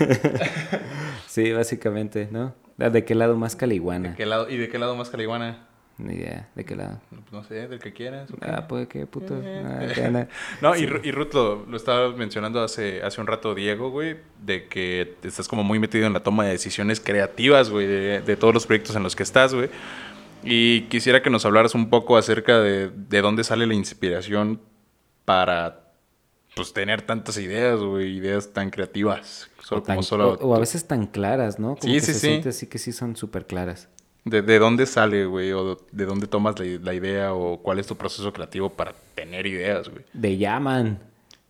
[1.28, 2.56] Sí, básicamente, ¿no?
[2.78, 4.10] ¿De qué lado más caliguana?
[4.10, 5.68] ¿De qué lado, ¿Y de qué lado más caliguana?
[6.00, 7.02] Ni idea, ¿de qué lado?
[7.32, 8.30] No sé, del que quieras.
[8.42, 9.40] Ah, pues qué puto.
[9.44, 10.26] Ah.
[10.62, 14.68] No, y, y Ruth lo, lo estaba mencionando hace, hace un rato Diego, güey, de
[14.70, 18.54] que estás como muy metido en la toma de decisiones creativas, güey, de, de todos
[18.54, 19.70] los proyectos en los que estás, güey.
[20.42, 24.62] Y quisiera que nos hablaras un poco acerca de, de dónde sale la inspiración
[25.26, 25.92] para,
[26.56, 29.50] pues, tener tantas ideas, güey, ideas tan creativas.
[29.62, 30.30] Solo o, tan- como solo...
[30.36, 31.76] o- o a veces tan claras, ¿no?
[31.76, 32.28] Como Sí, que sí, se sí.
[32.28, 33.90] siente así que sí son súper claras.
[34.26, 35.52] De, de dónde sale, güey?
[35.54, 37.34] ¿O de dónde tomas la, la idea?
[37.34, 40.04] ¿O cuál es tu proceso creativo para tener ideas, güey?
[40.14, 41.00] De llaman.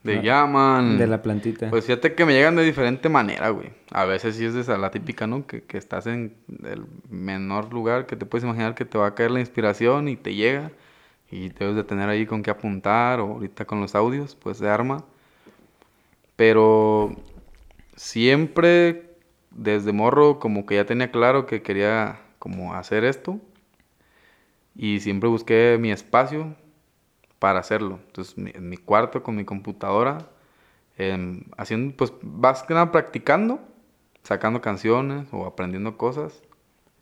[0.03, 0.97] De Ah, llaman.
[0.97, 1.69] De la plantita.
[1.69, 3.69] Pues fíjate que me llegan de diferente manera, güey.
[3.91, 5.45] A veces sí es de esa, la típica, ¿no?
[5.45, 9.15] Que, que estás en el menor lugar que te puedes imaginar que te va a
[9.15, 10.71] caer la inspiración y te llega.
[11.32, 14.69] Y debes de tener ahí con qué apuntar o ahorita con los audios, pues de
[14.69, 15.03] arma.
[16.36, 17.15] Pero
[17.95, 19.15] siempre
[19.51, 23.39] desde morro como que ya tenía claro que quería como hacer esto.
[24.75, 26.56] Y siempre busqué mi espacio
[27.39, 27.99] para hacerlo.
[28.08, 30.19] Entonces, mi- en mi cuarto con mi computadora,
[30.97, 32.12] em, haciendo, pues,
[32.67, 33.60] que nada practicando,
[34.23, 36.41] sacando canciones o aprendiendo cosas,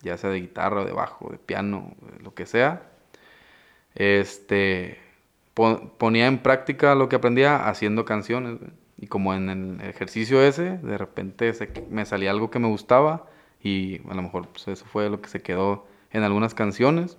[0.01, 2.83] ya sea de guitarra, de bajo, de piano, lo que sea.
[3.95, 4.99] Este,
[5.53, 8.59] po- ponía en práctica lo que aprendía haciendo canciones.
[8.97, 13.27] Y como en el ejercicio ese, de repente se- me salía algo que me gustaba
[13.61, 17.17] y a lo mejor pues, eso fue lo que se quedó en algunas canciones.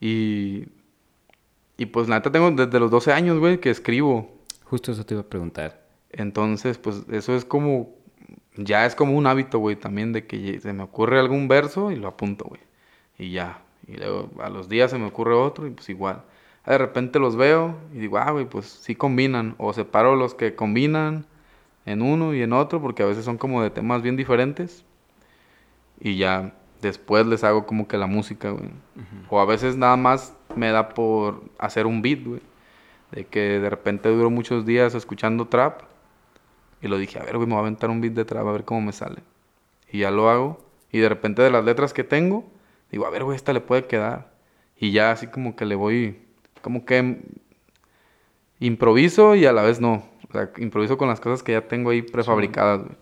[0.00, 0.68] Y,
[1.76, 4.32] y pues la neta tengo desde los 12 años, güey, que escribo.
[4.64, 5.82] Justo eso te iba a preguntar.
[6.10, 7.94] Entonces, pues eso es como,
[8.56, 11.96] ya es como un hábito, güey, también de que se me ocurre algún verso y
[11.96, 12.60] lo apunto, güey.
[13.18, 13.62] Y ya.
[13.86, 16.22] Y luego a los días se me ocurre otro y pues igual.
[16.66, 19.54] De repente los veo y digo, ah, güey, pues sí combinan.
[19.58, 21.26] O separo los que combinan
[21.86, 24.84] en uno y en otro porque a veces son como de temas bien diferentes.
[26.04, 28.70] Y ya después les hago como que la música, güey.
[29.30, 32.40] O a veces nada más me da por hacer un beat, güey.
[33.12, 35.82] De que de repente duro muchos días escuchando trap.
[36.80, 38.52] Y lo dije, a ver, güey, me voy a aventar un beat de trap a
[38.52, 39.20] ver cómo me sale.
[39.92, 40.58] Y ya lo hago.
[40.90, 42.44] Y de repente de las letras que tengo,
[42.90, 44.32] digo, a ver, güey, esta le puede quedar.
[44.76, 46.18] Y ya así como que le voy,
[46.62, 47.20] como que
[48.60, 50.04] improviso y a la vez no.
[50.28, 52.96] O sea, improviso con las cosas que ya tengo ahí prefabricadas, güey.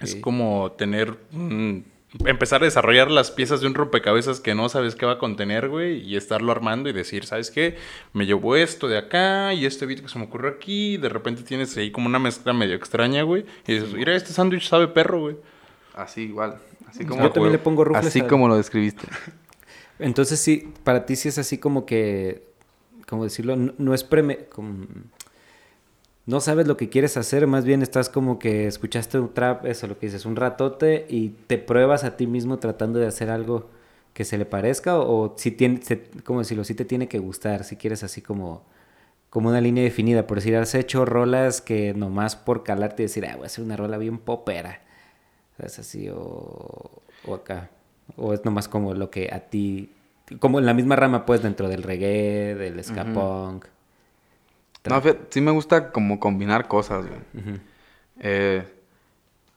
[0.00, 1.18] Es como tener...
[1.32, 1.84] un-
[2.24, 5.68] empezar a desarrollar las piezas de un rompecabezas que no sabes qué va a contener,
[5.68, 7.76] güey, y estarlo armando y decir, ¿sabes qué?
[8.12, 11.08] Me llevo esto de acá y este beat que se me ocurrió aquí, y de
[11.08, 14.88] repente tienes ahí como una mezcla medio extraña, güey, y dices, mira, este sándwich sabe
[14.88, 15.36] perro, güey.
[15.94, 16.58] Así igual.
[16.88, 19.06] Así como, Yo también le pongo rufles así al- como lo describiste.
[19.98, 22.42] Entonces sí, para ti sí es así como que,
[23.08, 23.56] ¿cómo decirlo?
[23.56, 24.46] No, no es preme...
[24.46, 24.86] como-
[26.26, 29.86] no sabes lo que quieres hacer, más bien estás como que escuchaste un trap, eso
[29.86, 33.68] lo que dices, un ratote y te pruebas a ti mismo tratando de hacer algo
[34.14, 36.64] que se le parezca o, si tiene, se- ¿cómo decirlo?
[36.64, 38.62] Si te tiene que gustar, si quieres así como,
[39.30, 43.26] como una línea definida, por decir, has hecho rolas que nomás por calarte y decir,
[43.26, 44.80] ah, voy a hacer una rola bien popera,
[45.58, 47.70] es así o, o acá,
[48.16, 49.90] o es nomás como lo que a ti,
[50.40, 53.66] como en la misma rama pues dentro del reggae, del ska punk.
[54.84, 57.20] No, fíjate, sí me gusta como combinar cosas, güey.
[58.20, 58.64] Eh,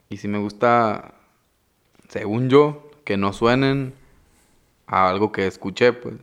[0.09, 1.15] y sí me gusta,
[2.09, 3.93] según yo, que no suenen
[4.87, 6.15] a algo que escuché, pues.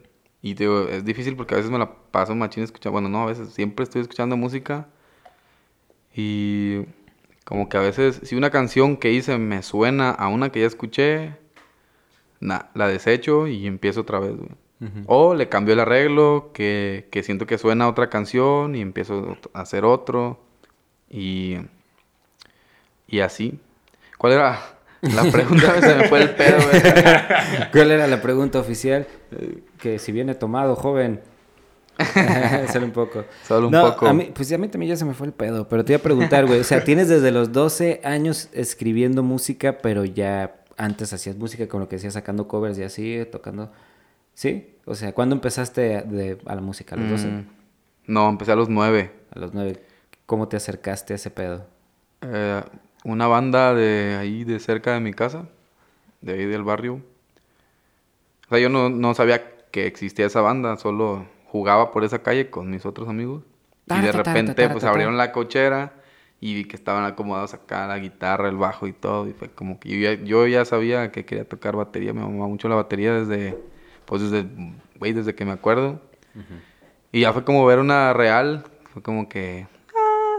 [0.42, 2.92] Y te digo, es difícil porque a veces me la paso machín escuchando.
[2.92, 4.88] Bueno, no, a veces siempre estoy escuchando música.
[6.14, 6.86] Y
[7.44, 10.66] Como que a veces, si una canción que hice me suena a una que ya
[10.66, 11.36] escuché,
[12.40, 14.50] na, la desecho y empiezo otra vez, güey.
[15.06, 19.62] O le cambio el arreglo, que, que siento que suena otra canción y empiezo a
[19.62, 20.38] hacer otro.
[21.08, 21.56] Y,
[23.06, 23.58] y así.
[24.18, 24.58] ¿Cuál era
[25.00, 25.80] la pregunta?
[25.80, 26.58] Se me fue el pedo.
[27.72, 29.06] ¿Cuál era la pregunta oficial?
[29.78, 31.20] Que si viene tomado, joven.
[32.72, 33.24] Solo un poco.
[33.46, 34.06] Solo un No, poco.
[34.06, 36.00] a mí- pues a mí también ya se me fue el pedo, pero te iba
[36.00, 36.60] a preguntar, güey.
[36.60, 41.80] O sea, tienes desde los 12 años escribiendo música, pero ya antes hacías música con
[41.80, 43.70] lo que decías, sacando covers y así, tocando.
[44.34, 44.74] ¿Sí?
[44.84, 46.94] O sea, ¿cuándo empezaste a, de- a la música?
[46.94, 47.28] ¿A los 12?
[47.28, 47.46] Mm,
[48.06, 49.12] No, empecé a los nueve.
[49.34, 49.80] A los 9.
[50.26, 51.66] ¿Cómo te acercaste a ese pedo?
[52.22, 52.62] Eh,
[53.04, 55.46] una banda de ahí, de cerca de mi casa,
[56.20, 57.00] de ahí del barrio.
[58.46, 62.50] O sea, yo no, no sabía que existía esa banda, solo jugaba por esa calle
[62.50, 63.42] con mis otros amigos.
[63.86, 65.92] Y de repente, pues abrieron la cochera
[66.40, 69.28] y vi que estaban acomodados acá la guitarra, el bajo y todo.
[69.28, 72.12] Y fue como que yo ya, yo ya sabía que quería tocar batería.
[72.12, 73.58] Me mamaba mucho la batería desde,
[74.06, 74.46] pues desde,
[74.98, 76.00] güey, desde que me acuerdo.
[77.12, 79.66] Y ya fue como ver una real, fue como que...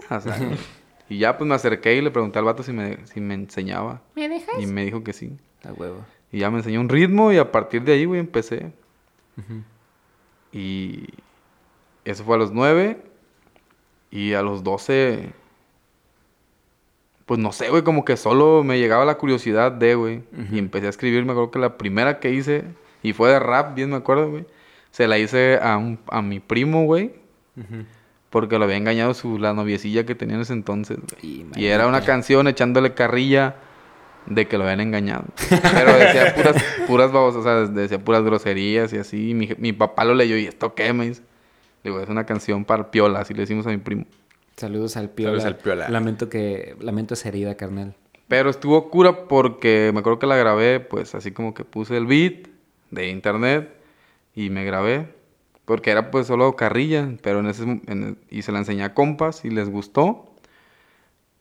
[0.09, 0.37] ah, o sea,
[1.09, 4.01] y ya pues me acerqué y le pregunté al vato si me, si me enseñaba.
[4.15, 4.55] ¿Me dejas?
[4.59, 5.37] Y me dijo que sí.
[5.63, 6.05] A huevo.
[6.31, 8.73] Y ya me enseñó un ritmo y a partir de ahí, güey, empecé.
[10.51, 11.05] Y
[12.03, 12.97] eso fue a los 9.
[14.11, 15.33] Y a los 12,
[17.25, 20.23] pues no sé, güey, como que solo me llegaba la curiosidad de, güey.
[20.51, 22.63] Y empecé a escribir, me acuerdo que la primera que hice,
[23.05, 24.45] y fue de rap, bien me acuerdo, güey.
[24.91, 27.13] Se la hice a, un, a mi primo, güey.
[28.29, 31.23] Porque lo había engañado su, la noviecilla que tenía en ese entonces, güey.
[31.23, 33.55] Y, Y era una canción echándole carrilla
[34.25, 35.25] de que lo habían engañado.
[35.49, 39.29] Pero decía puras, puras babosas, o sea, decía puras groserías y así.
[39.29, 40.91] Y mi, mi papá lo leyó y ¿esto qué?
[40.93, 41.21] Me dice.
[41.83, 44.05] Digo, es una canción para piola, así le decimos a mi primo.
[44.57, 45.31] Saludos al piola.
[45.33, 45.89] Saludos al Piola.
[45.89, 46.75] Lamento que...
[46.79, 47.93] Lamento esa herida, carnal.
[48.27, 52.07] Pero estuvo cura porque me acuerdo que la grabé, pues así como que puse el
[52.07, 52.54] beat
[52.91, 53.69] de internet
[54.35, 55.13] y me grabé.
[55.65, 59.43] Porque era pues solo carrilla, pero en ese en- y se la enseñé a compas
[59.45, 60.31] y les gustó.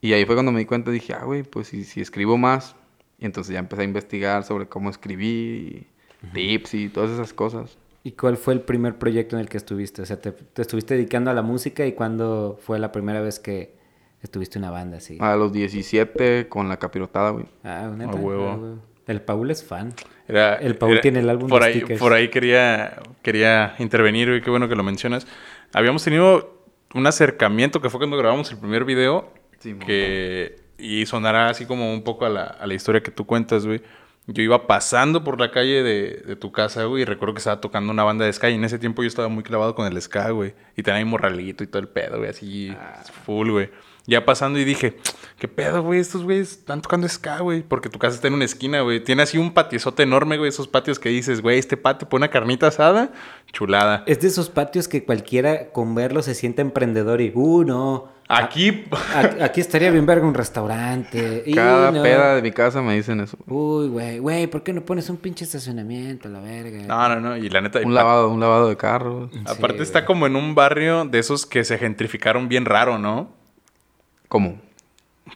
[0.00, 2.76] Y ahí fue cuando me di cuenta, dije, ah, güey, pues si, si escribo más.
[3.18, 5.86] Y entonces ya empecé a investigar sobre cómo escribir,
[6.22, 7.76] y tips y todas esas cosas.
[8.02, 10.02] ¿Y cuál fue el primer proyecto en el que estuviste?
[10.02, 13.38] O sea, te, te estuviste dedicando a la música y cuándo fue la primera vez
[13.40, 13.74] que
[14.22, 15.16] estuviste en una banda así?
[15.20, 17.46] A los 17 con la capirotada, güey.
[17.62, 18.10] Ah, neta.
[18.12, 18.48] A huevo.
[18.50, 18.78] Ah, huevo.
[19.06, 19.92] El Paul es fan.
[20.28, 22.00] Era- El Paul era- tiene el álbum por de ahí, stickers.
[22.00, 25.26] Por ahí quería, quería intervenir, güey, qué bueno que lo mencionas.
[25.72, 26.62] Habíamos tenido
[26.94, 29.32] un acercamiento que fue cuando grabamos el primer video.
[29.58, 33.26] Sí, que, y sonará así como un poco a la, a la historia que tú
[33.26, 33.82] cuentas, güey.
[34.26, 37.60] Yo iba pasando por la calle de, de tu casa, güey, y recuerdo que estaba
[37.60, 38.48] tocando una banda de ska.
[38.48, 40.54] Y en ese tiempo yo estaba muy clavado con el ska, güey.
[40.76, 42.74] Y tenía mi morralito y todo el pedo, güey, así
[43.26, 43.70] full, güey.
[44.06, 44.96] Ya pasando y dije,
[45.38, 45.98] ¿qué pedo, güey?
[45.98, 47.62] Estos güeyes están tocando ska, güey.
[47.62, 49.02] Porque tu casa está en una esquina, güey.
[49.02, 50.50] Tiene así un patiozote enorme, güey.
[50.50, 53.12] Esos patios que dices, güey, este patio pone una carnita asada,
[53.52, 54.04] chulada.
[54.06, 58.12] Es de esos patios que cualquiera con verlo se siente emprendedor y, uh, no.
[58.28, 61.42] Aquí, a- Aquí estaría bien verga un restaurante.
[61.46, 62.02] y Cada no.
[62.02, 63.36] peda de mi casa me dicen eso.
[63.46, 66.82] Uy, güey, güey, ¿por qué no pones un pinche estacionamiento a la verga?
[66.86, 67.36] no, no, no.
[67.38, 69.30] Y la neta, Un lavado, un lavado de carros.
[69.46, 73.42] aparte está como en un barrio de esos que se gentrificaron bien raro, ¿no?
[74.34, 74.60] ¿Cómo?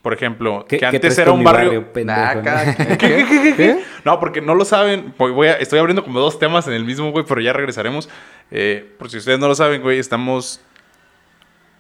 [0.03, 1.87] Por ejemplo, ¿Qué- que antes era un barrio...
[2.05, 2.43] Nah, no?
[2.43, 3.85] cada- ¿Qué, qué, qué, qué, qué?
[4.05, 5.15] No, porque no lo saben.
[5.17, 8.09] Voy voy a- estoy abriendo como dos temas en el mismo, güey, pero ya regresaremos.
[8.51, 10.61] Eh, por si ustedes no lo saben, güey, estamos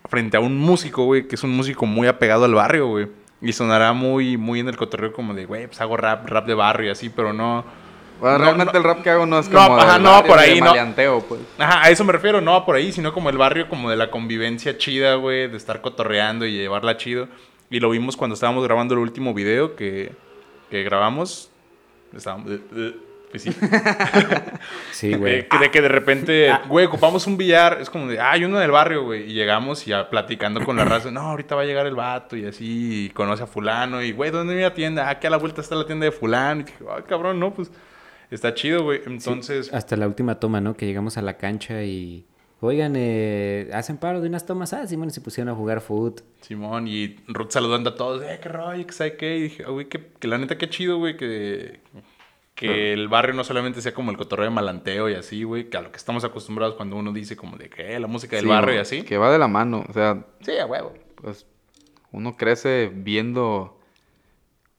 [0.08, 3.08] frente a un músico, güey, que es un músico muy apegado al barrio, güey.
[3.42, 6.54] Y sonará muy, muy en el cotorreo como de, güey, pues hago rap, rap de
[6.54, 7.64] barrio y así, pero no...
[8.20, 8.78] Bueno, No, realmente no.
[8.78, 10.72] el rap que hago no es No, como ajá, del no, por ahí, no.
[11.28, 11.40] pues.
[11.58, 14.10] Ajá, a eso me refiero, no por ahí, sino como el barrio, como de la
[14.10, 17.28] convivencia chida, güey, de estar cotorreando y llevarla chido.
[17.70, 20.12] Y lo vimos cuando estábamos grabando el último video que,
[20.70, 21.50] que grabamos.
[22.16, 22.50] Estábamos...
[22.50, 22.96] eh, eh,
[23.30, 23.50] pues sí.
[24.90, 25.48] Sí, Eh, güey.
[25.48, 27.78] que de que de repente, güey, ocupamos un billar.
[27.80, 29.30] Es como de, ah, hay uno del barrio, güey.
[29.30, 31.10] Y llegamos y ya platicando con la raza.
[31.10, 33.04] No, ahorita va a llegar el vato y así.
[33.06, 34.02] Y conoce a Fulano.
[34.02, 35.06] Y, güey, ¿dónde viene la tienda?
[35.06, 36.62] Ah, aquí a la vuelta está la tienda de Fulano.
[36.62, 37.70] Y dije, ay, cabrón, no, pues
[38.30, 39.00] está chido, güey.
[39.06, 40.74] Entonces, Hasta la última toma, ¿no?
[40.76, 42.24] Que llegamos a la cancha y...
[42.60, 44.72] Oigan, eh, ¿hacen paro de unas tomas?
[44.72, 46.22] Ah, Simón, y se pusieron a jugar foot.
[46.40, 48.20] Simón y Ruth saludando a todos.
[48.24, 49.36] Eh, qué rollo, que sabe qué.
[49.38, 51.80] Y dije, "Ah, güey, que, que la neta, qué chido, güey, que.
[52.56, 55.76] Que el barrio no solamente sea como el cotorreo de malanteo y así, güey, que
[55.76, 58.46] a lo que estamos acostumbrados cuando uno dice como de que "Eh, la música del
[58.46, 59.02] Sí, barrio y así.
[59.04, 59.84] Que va de la mano.
[59.88, 60.92] O sea, Sí, a huevo.
[61.14, 61.46] pues
[62.10, 63.78] uno crece viendo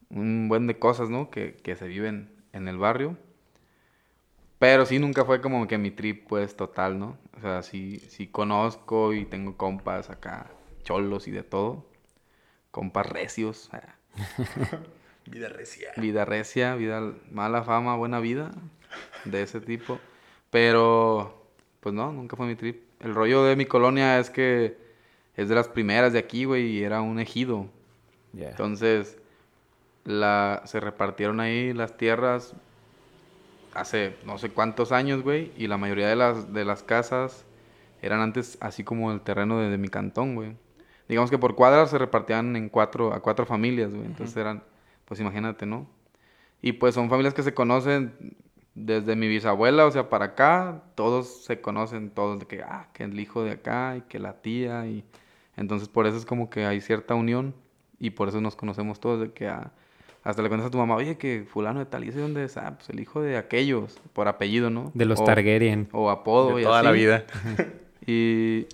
[0.09, 1.29] un buen de cosas, ¿no?
[1.29, 3.15] Que, que se viven en el barrio.
[4.59, 7.17] Pero sí nunca fue como que mi trip, pues, total, ¿no?
[7.37, 10.51] O sea, sí, sí conozco y tengo compas acá,
[10.83, 11.85] cholos y de todo.
[12.71, 13.69] compas recios.
[13.73, 13.95] ah,
[15.25, 15.91] Vida recia.
[15.97, 18.51] Vida recia, vida mala fama, buena vida.
[19.25, 19.99] De ese tipo.
[20.49, 21.45] Pero,
[21.79, 22.83] pues no, nunca fue mi trip.
[22.99, 24.77] El rollo de mi colonia es que
[25.35, 27.67] es de las primeras de aquí, güey, y era un ejido.
[28.33, 28.49] Ya.
[28.49, 29.17] Entonces,
[30.05, 32.55] la, se repartieron ahí las tierras
[33.73, 37.45] hace no sé cuántos años, güey, y la mayoría de las, de las casas
[38.01, 40.55] eran antes así como el terreno de, de mi cantón, güey.
[41.07, 44.05] Digamos que por cuadras se repartían en cuatro, a cuatro familias, güey.
[44.05, 44.63] Entonces eran,
[45.05, 45.87] pues imagínate, ¿no?
[46.61, 48.35] Y pues son familias que se conocen
[48.75, 53.03] desde mi bisabuela, o sea, para acá, todos se conocen, todos de que, ah, que
[53.03, 55.03] el hijo de acá y que la tía, y
[55.57, 57.55] entonces por eso es como que hay cierta unión
[57.99, 59.71] y por eso nos conocemos todos, de que ah,
[60.23, 62.57] hasta le cuentas a tu mamá, oye, que fulano de tal, ¿y ese dónde es?
[62.57, 64.91] Ah, pues el hijo de aquellos, por apellido, ¿no?
[64.93, 65.87] De los O- Targaryen.
[65.91, 67.25] O apodo De y toda la vida.
[68.07, 68.65] Y,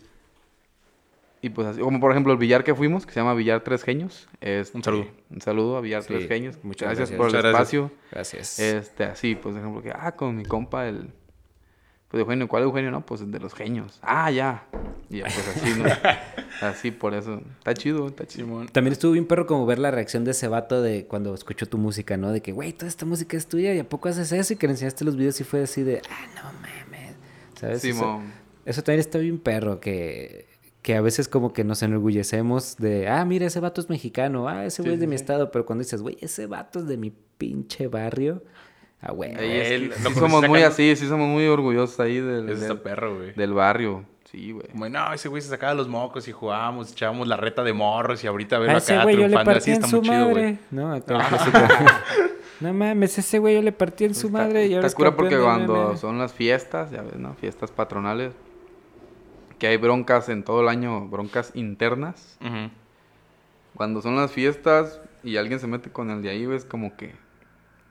[1.41, 3.83] y pues así, como por ejemplo el billar que fuimos, que se llama Villar Tres
[3.83, 4.29] Genios.
[4.39, 5.07] este, Un saludo.
[5.29, 6.57] Un saludo a Villar Sí, Tres Genios.
[6.63, 7.17] muchas gracias, gracias.
[7.17, 7.73] por Muchas el gracias.
[7.73, 7.91] espacio.
[8.11, 8.59] Gracias.
[8.59, 11.09] Este, así, pues, por ejemplo, que, ah, con mi compa, el.
[12.09, 12.91] Pues Eugenio, ¿cuál Eugenio?
[12.91, 13.99] No, pues de los genios.
[14.01, 14.65] Ah, ya.
[15.09, 15.85] Y ya, pues así, ¿no?
[16.67, 17.41] así, por eso.
[17.57, 18.65] Está chido, está chido.
[18.71, 21.77] También estuvo bien perro como ver la reacción de ese vato de cuando escuchó tu
[21.77, 22.31] música, ¿no?
[22.31, 24.67] De que, güey, toda esta música es tuya y a poco haces eso y que
[24.67, 27.15] le enseñaste los videos y fue así de, ah, no mames.
[27.59, 27.83] ¿Sabes?
[28.65, 30.47] Eso también está bien perro, que,
[30.81, 34.65] que a veces como que nos enorgullecemos de, ah, mira, ese vato es mexicano, ah,
[34.65, 37.11] ese güey es de mi estado, pero cuando dices, güey, ese vato es de mi
[37.37, 38.43] pinche barrio,
[39.05, 39.35] ah, güey.
[39.35, 42.61] Ahí es que Él, sí somos muy así, sí somos muy orgullosos ahí del, Ese
[42.61, 43.33] del, está perro, güey.
[43.33, 44.05] del barrio.
[44.31, 44.67] Sí, güey.
[44.67, 48.23] Como, no, ese güey se sacaba los mocos y jugábamos, echábamos la reta de morros
[48.23, 50.43] y ahorita verlo A ese acá güey triunfando así está su muy chido, güey.
[50.43, 50.59] madre.
[50.71, 51.29] No, acá
[52.59, 55.15] no mames, ese güey yo le partí en su madre y ahora Está es cura
[55.15, 57.35] porque cuando son las fiestas, ya ves, ¿no?
[57.35, 58.33] Fiestas patronales,
[59.59, 62.37] que hay broncas en todo el año, broncas internas.
[63.75, 67.13] Cuando son las fiestas y alguien se mete con el de ahí, ves como que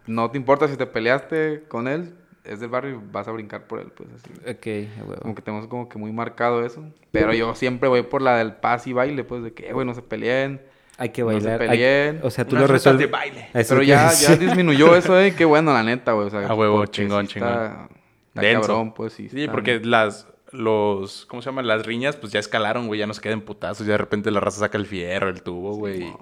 [0.06, 2.14] no te importa si te peleaste con él,
[2.44, 4.30] es del barrio y vas a brincar por él, pues así.
[4.50, 5.22] Ok, huevo.
[5.22, 6.84] Como que tenemos como que muy marcado eso.
[7.10, 9.94] Pero yo siempre voy por la del paz y baile, pues de que, güey, no
[9.94, 10.60] se peleen.
[10.98, 11.62] Hay que no se bailar.
[11.62, 12.20] hay- peleen.
[12.22, 13.00] o sea, tú lo resuelves.
[13.00, 13.48] de baile.
[13.54, 15.34] Eso Pero ya, ya disminuyó eso, eh.
[15.36, 16.26] Qué bueno, la neta, güey.
[16.26, 17.88] O sea, A huevo, chingón, sí Está,
[18.28, 18.60] está Denso.
[18.68, 19.28] cabrón, pues sí.
[19.30, 21.66] Sí, está- porque las, los, ¿cómo se llaman?
[21.66, 24.38] Las riñas, pues ya escalaron, güey, ya no se quedan putazos, ya de repente la
[24.40, 26.14] raza saca el fierro, el tubo, güey, y,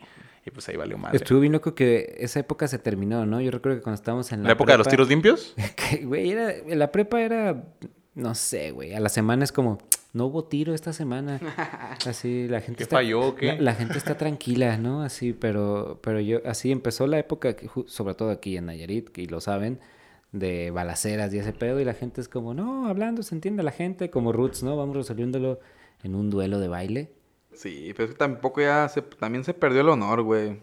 [0.44, 1.16] y pues ahí valió madre.
[1.16, 3.40] Estuvo bien loco que esa época se terminó, ¿no?
[3.40, 4.48] Yo recuerdo que cuando estábamos en la.
[4.48, 5.55] ¿La época de los tiros limpios?
[5.76, 7.64] que, güey, era, la prepa era,
[8.14, 9.78] no sé, güey, a la semana es como,
[10.12, 11.40] no hubo tiro esta semana.
[12.07, 12.96] Así, la gente ¿Qué está...
[12.96, 13.55] falló qué?
[13.55, 15.02] La, la gente está tranquila, ¿no?
[15.02, 17.55] Así, pero, pero yo, así empezó la época,
[17.87, 19.78] sobre todo aquí en Nayarit, que lo saben,
[20.33, 23.70] de balaceras y ese pedo, y la gente es como, no, hablando, se entiende la
[23.70, 24.76] gente, como Roots, ¿no?
[24.76, 25.61] Vamos resolviéndolo
[26.02, 27.12] en un duelo de baile.
[27.54, 30.60] Sí, pero es que tampoco ya se, también se perdió el honor, güey.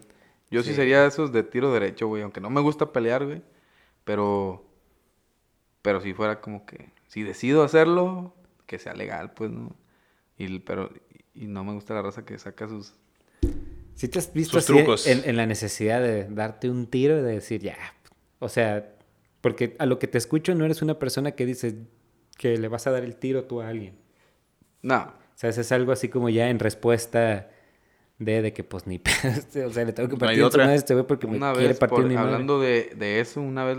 [0.50, 0.70] Yo sí.
[0.70, 0.74] Sí.
[0.74, 2.22] sería de esos de tiro derecho, güey.
[2.22, 3.42] Aunque no me gusta pelear, güey.
[4.04, 4.64] Pero.
[5.82, 6.92] Pero si fuera como que.
[7.06, 8.34] Si decido hacerlo,
[8.66, 9.74] que sea legal, pues, ¿no?
[10.36, 10.90] Y, pero.
[11.34, 12.94] Y no me gusta la raza que saca sus.
[13.94, 15.06] Si te has visto Sus así trucos.
[15.06, 17.76] En, en la necesidad de darte un tiro y de decir, ya,
[18.38, 18.94] o sea,
[19.40, 21.86] porque a lo que te escucho no eres una persona que dice
[22.36, 23.98] que le vas a dar el tiro tú a alguien.
[24.82, 25.12] No.
[25.40, 27.48] O sea, eso es algo así como ya en respuesta
[28.18, 28.98] de, de que pues ni
[29.54, 30.74] pedo, o sea, le tengo que No partir su otra.
[30.74, 32.28] este güey porque me Una quiere vez, partir por- mi madre.
[32.32, 33.78] hablando de, de eso, una vez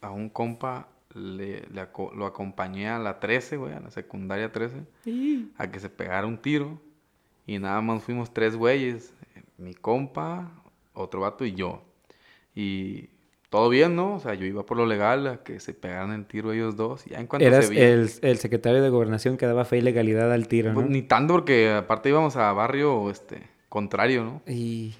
[0.00, 4.50] a un compa le, le aco- lo acompañé a la 13, güey, a la secundaria
[4.50, 4.82] 13,
[5.56, 6.80] a que se pegara un tiro.
[7.46, 9.14] Y nada más fuimos tres güeyes,
[9.58, 10.50] mi compa,
[10.92, 11.84] otro vato y yo.
[12.56, 13.10] Y
[13.56, 14.14] todo bien, ¿no?
[14.16, 17.06] O sea, yo iba por lo legal, a que se pegaran el tiro ellos dos.
[17.06, 19.78] Y ya en cuanto Eras se vio, el, el secretario de gobernación que daba fe
[19.78, 20.74] y legalidad al tiro, ¿no?
[20.74, 24.42] pues, ni tanto porque aparte íbamos a barrio este contrario, ¿no?
[24.46, 24.94] ¿Y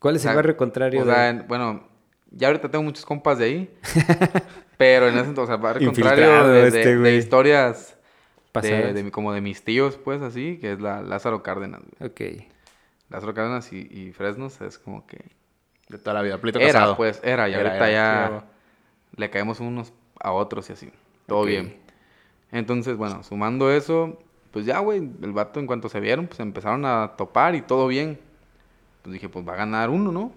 [0.00, 1.02] cuál es O sea, el barrio contrario?
[1.02, 1.84] O de- sea, en- bueno,
[2.32, 3.70] ya ahorita tengo muchos compas de ahí.
[4.76, 7.16] pero en ese entonces, o sea, barrio contrario de, de- este de güey.
[7.16, 7.96] historias
[8.60, 11.82] de, de como de mis tíos, pues así, que es la Lázaro Cárdenas.
[11.98, 12.10] güey.
[12.10, 12.44] Ok.
[13.08, 15.18] Lázaro Cárdenas y, y Fresnos es como que...
[15.88, 16.96] De toda la vida, pleito Era, casado.
[16.96, 17.48] pues, era.
[17.48, 18.44] Y Era, ahorita era, ya
[19.16, 20.90] le caemos unos a otros y así.
[21.26, 21.76] Todo bien.
[22.52, 24.18] Entonces, bueno, sumando eso,
[24.50, 27.86] pues ya, güey, el vato en cuanto se vieron, pues empezaron a topar y todo
[27.86, 28.18] bien.
[29.02, 30.32] Pues dije, pues va a ganar uno, ¿no?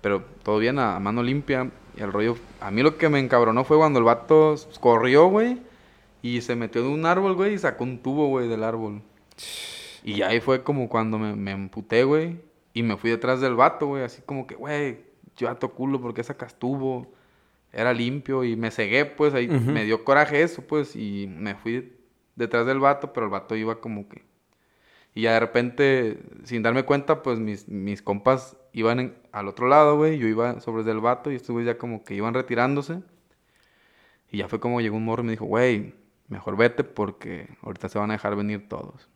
[0.00, 1.70] Pero todo bien a, a mano limpia.
[1.96, 5.58] Y el rollo, a mí lo que me encabronó fue cuando el vato corrió, güey,
[6.22, 9.00] y se metió de un árbol, güey, y sacó un tubo, güey, del árbol.
[10.02, 12.36] Y ahí fue como cuando me, me emputé, güey,
[12.74, 14.98] y me fui detrás del vato, güey, así como que, güey,
[15.36, 17.10] yo a culo, ¿por qué sacas tubo?
[17.72, 21.92] Era limpio y me cegué, pues, ahí me dio coraje eso, pues, y me fui
[22.36, 24.22] detrás del vato, pero el vato iba como que
[25.16, 29.68] Y ya de repente, sin darme cuenta, pues mis, mis compas iban en- al otro
[29.68, 30.18] lado, güey.
[30.18, 33.00] Yo iba sobre del vato y güeyes ya como que iban retirándose.
[34.32, 35.94] Y ya fue como llegó un morro y me dijo, güey,
[36.28, 39.08] mejor vete porque ahorita se van a dejar venir todos.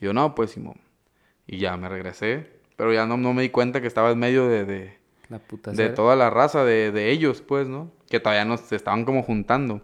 [0.00, 0.76] Y yo, no, pues Simón.
[1.46, 2.59] Y ya me regresé.
[2.80, 4.96] Pero ya no, no me di cuenta que estaba en medio de, de,
[5.28, 7.90] La puta de toda la raza de, de ellos, pues, ¿no?
[8.08, 9.82] Que todavía no se estaban como juntando.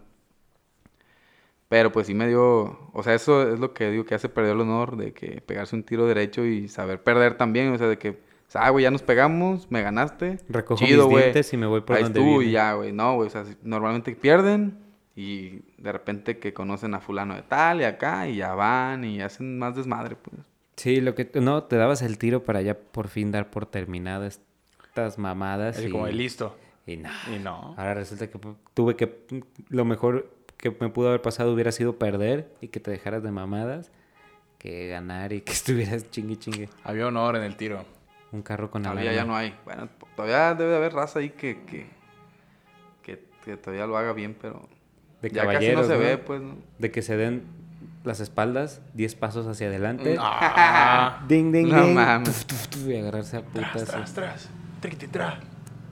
[1.69, 4.53] Pero pues sí me dio, o sea, eso es lo que digo que hace perder
[4.53, 7.99] el honor de que pegarse un tiro derecho y saber perder también, o sea, de
[7.99, 8.17] que,
[8.55, 10.39] ah, güey, ya nos pegamos, me ganaste.
[10.49, 13.13] Recojo chido, mis dientes y me voy por Ahí donde estuvo y ya, güey, no,
[13.13, 14.75] güey, o sea, normalmente pierden
[15.15, 19.21] y de repente que conocen a fulano de tal y acá y ya van y
[19.21, 20.41] hacen más desmadre, pues.
[20.77, 21.29] Sí, lo que...
[21.41, 24.39] No, te dabas el tiro para ya por fin dar por terminadas
[24.85, 25.77] estas mamadas.
[25.77, 25.91] Así y...
[25.91, 26.55] como, listo.
[26.85, 27.09] Y no.
[27.35, 27.75] Y no.
[27.77, 28.39] Ahora resulta que
[28.73, 29.25] tuve que...
[29.69, 33.31] Lo mejor que me pudo haber pasado hubiera sido perder y que te dejaras de
[33.31, 33.91] mamadas
[34.57, 36.69] que ganar y que estuvieras chingue chingue.
[36.83, 37.85] Había honor en el tiro.
[38.31, 39.55] Un carro con Todavía ya no hay.
[39.63, 41.85] Bueno, todavía debe de haber raza ahí que, que,
[43.01, 44.67] que, que todavía lo haga bien, pero
[45.21, 45.99] De ya casi no caballeros, se ¿no?
[45.99, 46.57] ve, pues, ¿no?
[46.77, 47.43] De que se den
[48.07, 50.15] las espaldas 10 pasos hacia adelante.
[50.19, 51.93] Ah, Ding, ding, No ding.
[51.95, 52.45] mames.
[52.45, 53.87] Tuf, tuf, tuf, y agarrarse a tras, putas.
[53.89, 54.49] tras, tras.
[54.81, 55.39] Triqui, tra.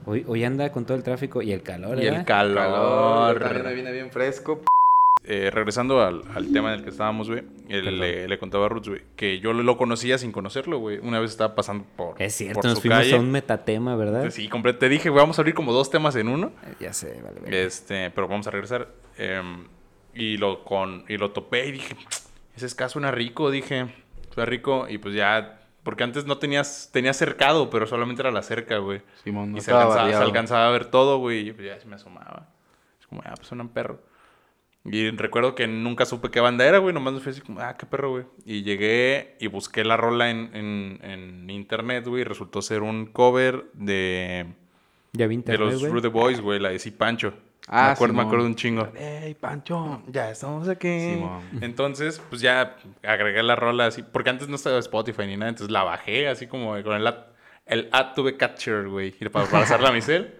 [0.04, 2.26] Hoy, hoy anda con todo el tráfico y el calor, Y el ¿verdad?
[2.26, 3.40] calor.
[3.40, 4.62] También me viene bien fresco.
[5.28, 7.42] Eh, regresando al, al tema en el que estábamos, güey.
[7.68, 10.98] Le, le contaba a Roots, güey, que yo lo conocía sin conocerlo, güey.
[10.98, 13.16] Una vez estaba pasando por, Es cierto, por nos su fuimos calle.
[13.16, 14.30] a un metatema, ¿verdad?
[14.30, 14.78] Sí, completo.
[14.78, 16.52] Te dije, güey, vamos a abrir como dos temas en uno.
[16.64, 17.64] Eh, Ya sé, vale, vale.
[17.64, 18.86] Este, pero vamos a regresar.
[19.18, 19.64] Em,
[20.16, 21.96] y lo con y lo topé y dije,
[22.56, 23.86] ese ska suena rico, dije.
[24.32, 28.42] Suena rico y pues ya porque antes no tenías tenías cercado, pero solamente era la
[28.42, 29.02] cerca, güey.
[29.22, 31.78] Simón, no y se estaba alcanzaba, se alcanzaba a ver todo, güey, y pues ya
[31.78, 32.48] se me asomaba.
[33.00, 34.00] Es como, ah, pues suena un perro.
[34.90, 36.94] Y recuerdo que nunca supe qué banda era, güey.
[36.94, 38.24] Nomás me fui así como, ah, qué perro, güey.
[38.44, 42.22] Y llegué y busqué la rola en, en, en internet, güey.
[42.22, 44.46] y Resultó ser un cover de,
[45.12, 45.82] Ya vi de los.
[45.82, 46.60] Rude Boys, güey.
[46.60, 47.34] La de Sí Pancho.
[47.68, 48.88] Ah, me, acuerdo, me acuerdo un chingo.
[48.96, 50.02] ¡Ey, Pancho!
[50.06, 51.14] Ya estamos aquí.
[51.14, 51.42] Simón.
[51.60, 54.02] Entonces, pues ya agregué la rola así.
[54.02, 55.48] Porque antes no estaba Spotify ni nada.
[55.50, 57.26] Entonces la bajé así como con el ad,
[57.66, 59.14] el ad tuve catcher, güey.
[59.20, 60.34] y Para pasarla a mi cel.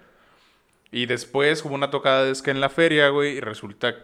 [0.92, 3.38] Y después hubo una tocada de ska en la feria, güey.
[3.38, 3.96] Y resulta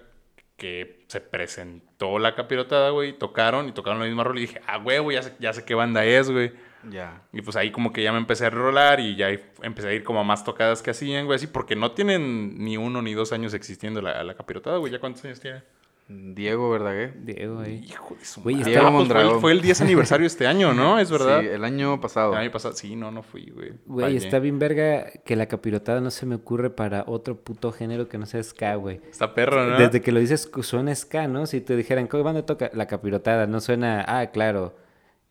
[0.56, 3.10] que se presentó la capirotada, güey.
[3.10, 4.40] y Tocaron y tocaron la misma rola.
[4.40, 6.52] Y dije, ah, güey, ya sé, ya sé qué banda es, güey.
[6.90, 7.22] Ya.
[7.32, 9.28] Y pues ahí como que ya me empecé a rolar y ya
[9.62, 11.36] empecé a ir como a más tocadas que hacían, güey.
[11.36, 14.92] Así porque no tienen ni uno ni dos años existiendo la, la capirotada, güey.
[14.92, 15.62] ¿Ya cuántos años tiene?
[16.08, 17.24] Diego Verdaguer.
[17.24, 17.84] Diego ahí.
[17.88, 18.70] Hijo de su Güey, madre.
[18.72, 19.40] Diego Ah, pues fue, el, Mondragón.
[19.40, 20.98] fue el 10 aniversario este año, ¿no?
[20.98, 21.40] Es verdad.
[21.40, 22.32] Sí, el año pasado.
[22.32, 22.74] El año pasado.
[22.74, 23.72] Sí, no, no fui, güey.
[23.86, 28.08] Güey, está bien verga que la capirotada no se me ocurre para otro puto género
[28.08, 29.00] que no sea ska, güey.
[29.10, 29.78] Está perro, ¿no?
[29.78, 31.46] Desde que lo dices suena ska, ¿no?
[31.46, 32.70] Si te dijeran, ¿qué banda toca?
[32.74, 34.74] La capirotada, no suena, ah, claro,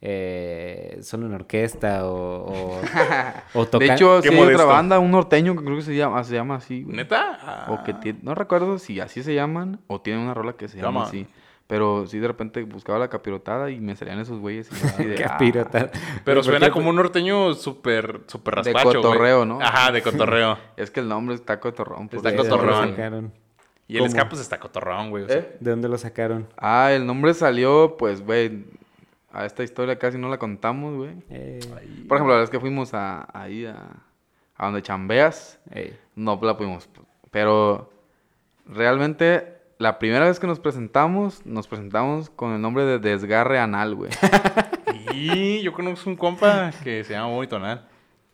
[0.03, 2.81] eh, son una orquesta o, o,
[3.53, 3.87] o tocan...
[3.87, 6.55] de hecho, sí hay otra banda, un norteño que creo que se llama, se llama
[6.55, 6.83] así.
[6.83, 6.95] güey.
[6.95, 7.67] ¿Neta?
[7.69, 10.79] O que tiene, no recuerdo si así se llaman o tienen una rola que se
[10.79, 11.27] llama así.
[11.67, 14.69] Pero sí, de repente buscaba la capirotada y me salían esos güeyes.
[14.69, 15.91] Y yo así de, ah, capirotada.
[16.25, 19.01] Pero ¿Por suena como un norteño súper, súper De raspacho, güey.
[19.01, 19.61] cotorreo, ¿no?
[19.61, 20.57] Ajá, de cotorreo.
[20.75, 22.09] Es que el nombre está cotorrón.
[22.09, 22.17] pues.
[22.17, 23.31] Está ¿De cotorrón.
[23.87, 25.23] Y el ska, pues, está cotorrón, güey.
[25.23, 25.37] o sea.
[25.37, 25.57] ¿Eh?
[25.61, 26.49] ¿De dónde lo sacaron?
[26.57, 28.65] Ah, el nombre salió, pues, güey.
[29.33, 31.11] A esta historia casi no la contamos, güey.
[31.29, 31.59] Eh,
[32.07, 33.77] Por ejemplo, la vez que fuimos a, ahí a,
[34.55, 36.89] a donde chambeas, eh, no la pudimos.
[37.31, 37.91] Pero
[38.67, 43.95] realmente, la primera vez que nos presentamos, nos presentamos con el nombre de Desgarre Anal,
[43.95, 44.11] güey.
[45.13, 47.87] Y yo conozco un compa que se llama Bobby Tonal.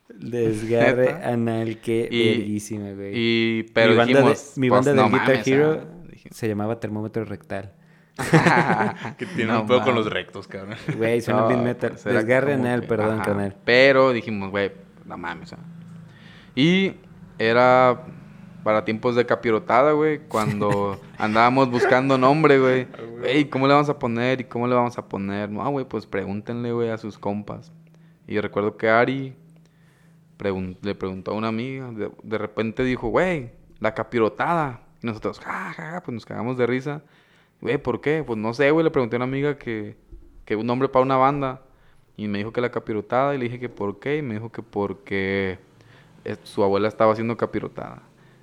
[0.09, 1.29] desgarre ¿Neta?
[1.29, 3.11] anal, qué Y- verguísima, güey.
[3.13, 6.27] Y, pero mi banda, dijimos, de, mi pues, banda no del Guitar mames, Hero ah,
[6.31, 7.73] se llamaba Termómetro Rectal.
[9.17, 10.75] Que tiene No un pedo con los rectos, cabrón.
[10.97, 11.93] Güey, suena No, bien metal.
[12.05, 13.23] era Desgarre como anal, que- perdón, ajá.
[13.23, 13.55] carnal.
[13.65, 14.71] Pero dijimos, güey,
[15.05, 15.53] no mames.
[15.53, 15.57] ah.
[16.55, 16.93] Y
[17.37, 18.01] era
[18.63, 22.87] para tiempos de capirotada, güey, cuando andábamos buscando nombre, güey.
[23.19, 25.49] Güey, ¿cómo le vamos a poner y cómo le vamos a poner?
[25.49, 27.71] No, güey, pues pregúntenle, güey, a sus compas.
[28.27, 29.35] Y recuerdo que Ari
[30.37, 34.81] pregun- le preguntó a una amiga, de, de repente dijo, güey, la capirotada.
[35.01, 37.01] Y nosotros, ja, ja, ja, pues nos cagamos de risa.
[37.61, 38.23] Güey, ¿por qué?
[38.25, 39.95] Pues no sé, güey, le pregunté a una amiga que,
[40.45, 41.61] que un nombre para una banda.
[42.15, 43.35] Y me dijo que la capirotada.
[43.35, 44.17] Y le dije que por qué.
[44.17, 45.59] Y me dijo que porque
[46.25, 48.01] eh, su abuela estaba haciendo capirotada.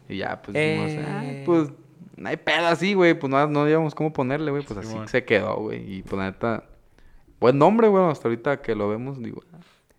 [0.08, 1.04] Y ya, pues dijimos, Eh.
[1.08, 1.70] "Ay, pues
[2.16, 3.14] no hay pedo así, güey.
[3.18, 4.62] Pues no, no digamos cómo ponerle, güey.
[4.64, 5.96] Pues así se quedó, güey.
[5.98, 6.64] Y pues la neta,
[7.40, 8.04] buen nombre, güey.
[8.04, 9.42] Hasta ahorita que lo vemos, digo,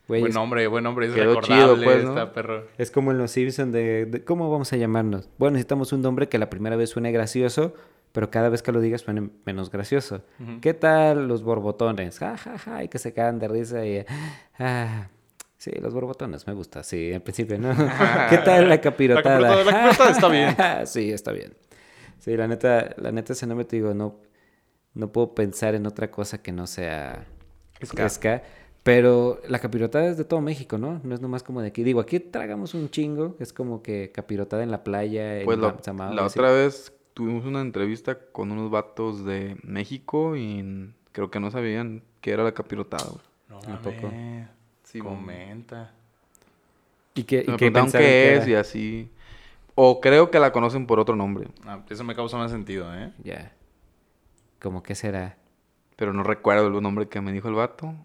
[0.08, 1.08] Güey, buen es, nombre, buen nombre.
[1.08, 2.32] Es Quedó recordable, chido, pues, ¿no?
[2.32, 2.66] perro.
[2.78, 5.30] es como en Los Simpsons de, de- ¿Cómo vamos a llamarnos?
[5.40, 7.74] Bueno, necesitamos un nombre que la primera vez suene gracioso,
[8.16, 10.22] pero cada vez que lo digas suena menos gracioso.
[10.62, 12.18] ¿Qué tal los borbotones?
[12.18, 14.06] Ja, ja, ja, y que se cagan de risa y...
[14.58, 15.10] Ah,
[15.58, 17.76] sí, los borbotones, me gusta, sí, en principio, ¿no?
[18.30, 19.42] ¿Qué tal la capirotada?
[19.42, 20.56] La capirotada, la capirotada está bien.
[20.88, 21.56] sí, está bien.
[22.20, 24.16] Sí, la neta, la neta, ese nombre te digo, no,
[24.94, 27.26] no puedo pensar en otra cosa que no sea
[27.84, 28.08] Ska.
[28.08, 28.44] ska.
[28.84, 31.02] Pero la capirotada es de todo México, ¿no?
[31.04, 31.84] No es nomás como de aquí.
[31.84, 33.36] Digo, aquí tragamos un chingo.
[33.40, 35.42] Es como que capirotada en la playa.
[35.44, 40.94] Pues en la, la otra vez tuvimos una entrevista con unos vatos de México y
[41.14, 43.24] creo que no sabían qué era la capirotada, güey.
[43.50, 44.08] No ¿A poco?
[44.08, 44.50] mames.
[44.84, 45.94] Sí, Comenta.
[47.16, 49.10] ¿Y qué, y Me qué pensaron qué es y así.
[49.76, 53.14] O creo que la conocen por otro nombre, Ah, eso me causa más sentido, ¿eh?
[53.24, 53.54] Ya.
[54.60, 55.38] ¿Cómo que será?
[55.98, 57.96] pero no recuerdo el nombre que me dijo el vato.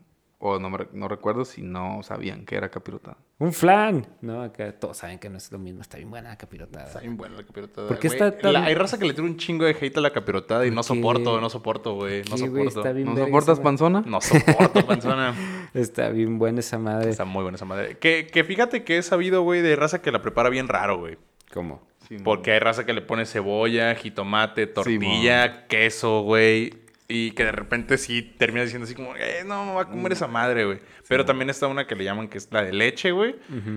[0.42, 3.18] O no, no recuerdo si no sabían qué era capirotada.
[3.38, 4.06] ¡Un flan!
[4.22, 5.82] No, acá todos saben que no es lo mismo.
[5.82, 6.86] Está bien buena la capirotada.
[6.86, 7.88] Está bien buena la capirotada.
[7.88, 8.16] ¿Por qué güey.
[8.18, 10.66] está tan- La- hay raza que le tira un chingo de hate a la capirotada
[10.66, 12.22] y no soporto, no soporto, güey.
[12.22, 12.80] No güey, soporto.
[12.80, 14.02] está bien ¿No verga soportas esa panzona?
[14.06, 15.34] No soporto, panzona.
[15.74, 17.10] Está bien buena esa madre.
[17.10, 17.98] Está muy buena esa madre.
[17.98, 21.18] Que, que fíjate que he sabido, güey, de raza que la prepara bien raro, güey.
[21.52, 21.82] ¿Cómo?
[22.24, 26.72] Porque hay raza que le pone cebolla, jitomate, tortilla, queso, güey.
[27.12, 30.12] Y que de repente sí termina diciendo así como, eh, no, me va a comer
[30.12, 30.78] esa madre, güey.
[31.08, 33.34] Pero también está una que le llaman que es la de leche, güey.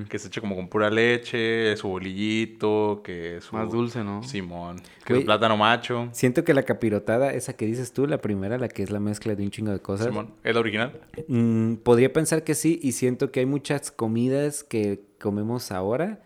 [0.08, 3.56] Que se echa como con pura leche, su bolillito, que su...
[3.56, 4.22] Más dulce, ¿no?
[4.24, 4.78] Simón.
[5.04, 5.22] Que Güey.
[5.22, 6.10] su plátano macho.
[6.12, 9.34] Siento que la capirotada, esa que dices tú, la primera, la que es la mezcla
[9.34, 10.08] de un chingo de cosas.
[10.08, 10.36] Simón.
[10.44, 11.02] ¿Es la original?
[11.28, 16.22] Mm, podría pensar que sí, y siento que hay muchas comidas que comemos ahora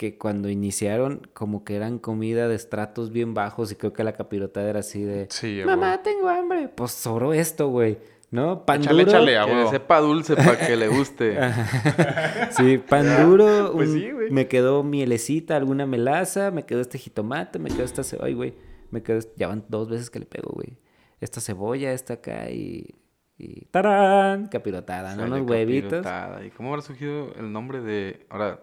[0.00, 4.14] que cuando iniciaron como que eran comida de estratos bien bajos y creo que la
[4.14, 7.98] capirotada era así de Sí, mamá tengo hambre pues sobró esto güey
[8.30, 9.10] no pan Échale, duro.
[9.18, 11.36] échale, a Que sepa dulce para que le guste.
[12.52, 14.30] sí pan duro Pues un- sí, güey.
[14.30, 18.54] me quedó mielecita alguna melaza me quedó este jitomate me quedó esta cebolla güey
[18.90, 20.78] me quedó ya van dos veces que le pego güey
[21.20, 22.94] esta cebolla esta acá y
[23.36, 25.90] y tarán capirotada no unos huevitos.
[26.02, 26.44] capirotada.
[26.44, 28.26] ¿Y cómo habrá surgido el nombre de...
[28.28, 28.60] Ahora,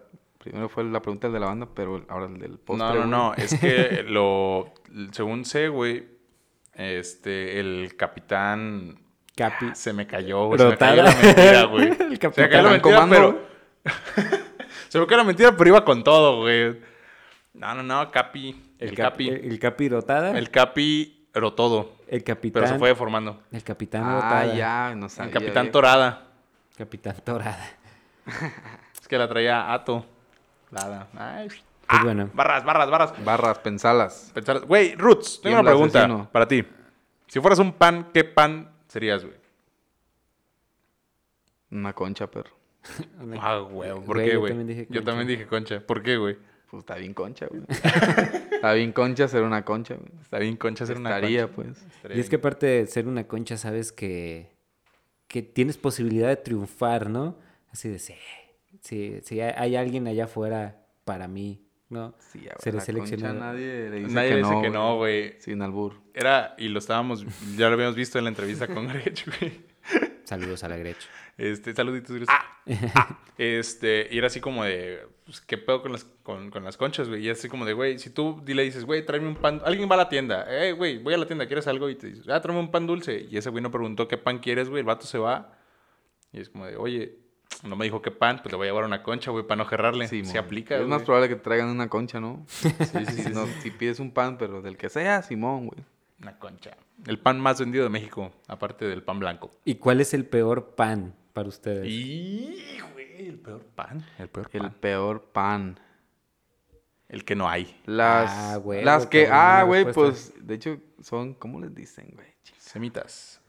[0.48, 2.86] primero fue la pregunta del de la banda, pero ahora el del postre.
[2.86, 3.10] No, no, güey.
[3.10, 3.34] no.
[3.34, 4.72] Es que lo.
[5.12, 6.06] Según sé, güey.
[6.74, 7.58] Este.
[7.60, 8.98] El capitán.
[9.36, 10.58] capi Se me cayó, güey.
[10.58, 10.90] Se me Brotada.
[10.96, 11.88] cayó la mentira, güey.
[11.88, 13.16] El Se me capitán cayó la mentira, comando.
[13.84, 13.94] pero.
[14.88, 16.78] se me cayó la mentira, pero iba con todo, güey.
[17.54, 18.10] No, no, no.
[18.10, 18.74] Capi.
[18.78, 19.28] El, El, capi.
[19.30, 19.46] capi.
[19.48, 21.28] El, capi.
[21.32, 21.92] Pero todo.
[22.08, 22.62] El capitán.
[22.62, 23.42] Pero se fue deformando.
[23.52, 24.54] El capitán Ah, rotada.
[24.54, 25.28] ya, no sabía.
[25.28, 25.72] El capitán viejo.
[25.72, 26.24] Torada.
[26.76, 27.70] Capitán torada.
[29.00, 30.06] Es que la traía Ato.
[30.70, 31.08] Lada.
[31.14, 31.48] Ay.
[31.48, 32.30] Pues Ah, bueno.
[32.34, 33.24] Barras, barras, barras.
[33.24, 34.30] Barras, pensalas.
[34.34, 36.28] Pensar- Güey, Roots, tengo ¿Quién una pregunta asesino?
[36.30, 36.62] para ti.
[37.26, 39.36] Si fueras un pan, ¿qué pan serías, güey?
[41.70, 42.50] Una concha, perro.
[43.40, 43.90] Ah, güey.
[43.90, 44.50] ¿Por Güey, qué, yo güey?
[44.52, 45.04] también dije Yo concha.
[45.04, 45.80] también dije concha.
[45.80, 46.36] ¿Por qué, güey?
[46.70, 47.62] Pues está bien concha, güey.
[48.52, 50.10] está bien concha ser una concha, güey.
[50.20, 51.54] Está bien concha ser una Estaría, concha.
[51.56, 51.82] pues.
[51.96, 54.50] Estaría Y es que aparte de ser una concha, sabes que,
[55.26, 57.36] que tienes posibilidad de triunfar, ¿no?
[57.72, 58.14] Así de, sí,
[58.80, 62.14] sí, sí, hay, hay alguien allá afuera para mí, ¿no?
[62.18, 63.34] Sí, la seleccionado.
[63.34, 65.34] concha nadie le dice Nadie que le dice no, que no, güey.
[65.40, 65.94] Sin albur.
[66.14, 67.24] Era, y lo estábamos,
[67.56, 69.68] ya lo habíamos visto en la entrevista con Grech, güey.
[70.24, 71.08] Saludos a la Grecho.
[71.38, 72.28] Este, saluditos, Grech.
[72.30, 72.60] Ah,
[72.94, 73.18] ah.
[73.38, 77.08] Este, y era así como de, pues, ¿qué pedo con las, con, con las conchas,
[77.08, 77.24] güey?
[77.24, 79.94] Y así como de, güey, si tú le dices, güey, tráeme un pan, alguien va
[79.94, 81.88] a la tienda, eh, güey, voy a la tienda, ¿quieres algo?
[81.88, 83.26] Y te dices, ah, tráeme un pan dulce.
[83.30, 85.56] Y ese güey no preguntó qué pan quieres, güey, el vato se va.
[86.32, 87.16] Y es como de, oye,
[87.64, 89.64] no me dijo qué pan, pues le voy a llevar una concha, güey, para no
[89.66, 90.06] gerrarle.
[90.08, 90.90] Sí, se aplica, Es güey.
[90.90, 92.44] más probable que te traigan una concha, ¿no?
[92.46, 93.52] Sí, sí, sí, si, no- sí.
[93.62, 95.84] si pides un pan, pero del que sea, Simón, güey.
[96.20, 96.76] Una concha.
[97.06, 99.50] El pan más vendido de México, aparte del pan blanco.
[99.64, 101.86] ¿Y cuál es el peor pan para ustedes?
[101.86, 104.04] Y, güey, el peor pan.
[104.18, 104.74] El peor El pan.
[104.80, 105.80] peor pan.
[107.08, 107.80] El que no hay.
[107.86, 110.32] Las, Ah, güey, las que, ah, güey, respuesta.
[110.34, 112.26] pues, de hecho, son, ¿cómo les dicen, güey?
[112.58, 113.40] Semitas.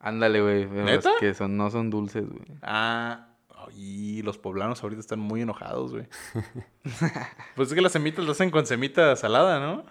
[0.00, 0.66] Ándale, güey.
[0.66, 1.10] pero las ¿Neta?
[1.20, 2.44] que son, no son dulces, güey.
[2.62, 3.28] Ah,
[3.74, 6.06] y los poblanos ahorita están muy enojados, güey.
[7.56, 9.84] pues es que las semitas las hacen con semita salada, ¿no?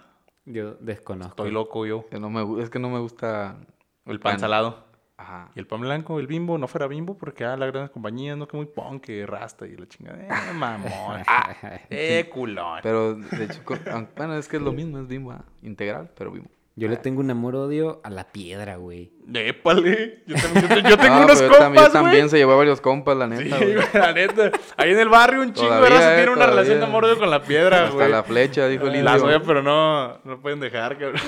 [0.46, 1.32] Yo desconozco.
[1.32, 2.08] Estoy loco yo.
[2.10, 3.58] Que no me, gu- es que no me gusta.
[4.06, 4.40] El pan, Pan.
[4.40, 4.86] salado.
[5.18, 5.50] Ajá.
[5.56, 8.48] Y el pan blanco, el bimbo, no fuera bimbo porque ah, las grandes compañías, no
[8.48, 10.22] que muy pon, que rasta y la chingada.
[10.24, 11.22] Eh, mamón.
[11.28, 11.56] Ah,
[11.90, 12.80] eh, culón.
[12.84, 13.80] Pero, de hecho, con-
[14.16, 16.50] bueno, es que es lo mismo, es bimbo, ah, integral, pero bimbo.
[16.80, 19.12] Yo le tengo un amor-odio a la piedra, güey.
[19.34, 20.22] Épale.
[20.28, 22.30] Yo, también- yo te- yo tengo No, unos también, compas, también güey.
[22.30, 23.74] se llevó a varios compas, la Sí, neta, güey.
[23.76, 24.52] güey, la neta.
[24.78, 26.56] Ahí en el barrio un chingo de raza eh, tiene una todavía.
[26.62, 28.12] relación de amor con la piedra, Hasta güey.
[28.12, 29.20] la flecha, dijo el La indio.
[29.20, 31.20] soya, pero no, no pueden dejar, cabrón.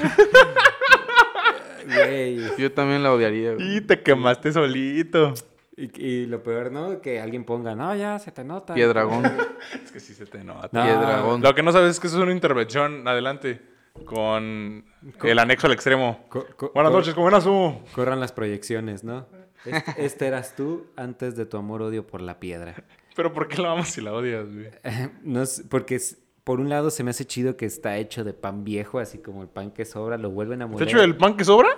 [1.86, 2.40] Güey.
[2.58, 3.78] Yo también la odiaría, güey.
[3.78, 5.34] Y te quemaste solito.
[5.76, 7.00] Y, y lo peor, ¿no?
[7.02, 8.74] Que alguien ponga, no, ya, se te nota.
[8.74, 9.24] Piedragón.
[9.84, 10.70] Es que sí se te nota.
[10.72, 10.84] No.
[10.84, 11.42] Piedragón.
[11.42, 13.08] Lo que no sabes es que eso es una intervención.
[13.08, 13.62] Adelante.
[14.06, 14.86] Con
[15.24, 16.26] el anexo al extremo.
[16.30, 17.74] Co- co- Buenas noches, ¿cómo eras tú?
[17.94, 19.28] Corran las proyecciones, ¿no?
[19.66, 22.76] Este, este eras tú antes de tu amor-odio por la piedra.
[23.16, 24.70] Pero ¿por qué la amas si la odias, güey?
[25.24, 28.34] No sé, porque es- por un lado se me hace chido que está hecho de
[28.34, 30.88] pan viejo, así como el pan que sobra, lo vuelven a ¿Te moler.
[30.88, 31.70] hecho el pan que sobra?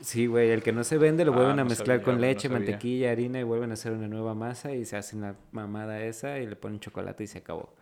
[0.00, 2.20] Sí, güey, el que no se vende lo Ah, vuelven a no mezclar sabía, con
[2.20, 6.02] leche, mantequilla, harina y vuelven a hacer una nueva masa y se hacen la mamada
[6.02, 7.74] esa y le ponen chocolate y se acabó.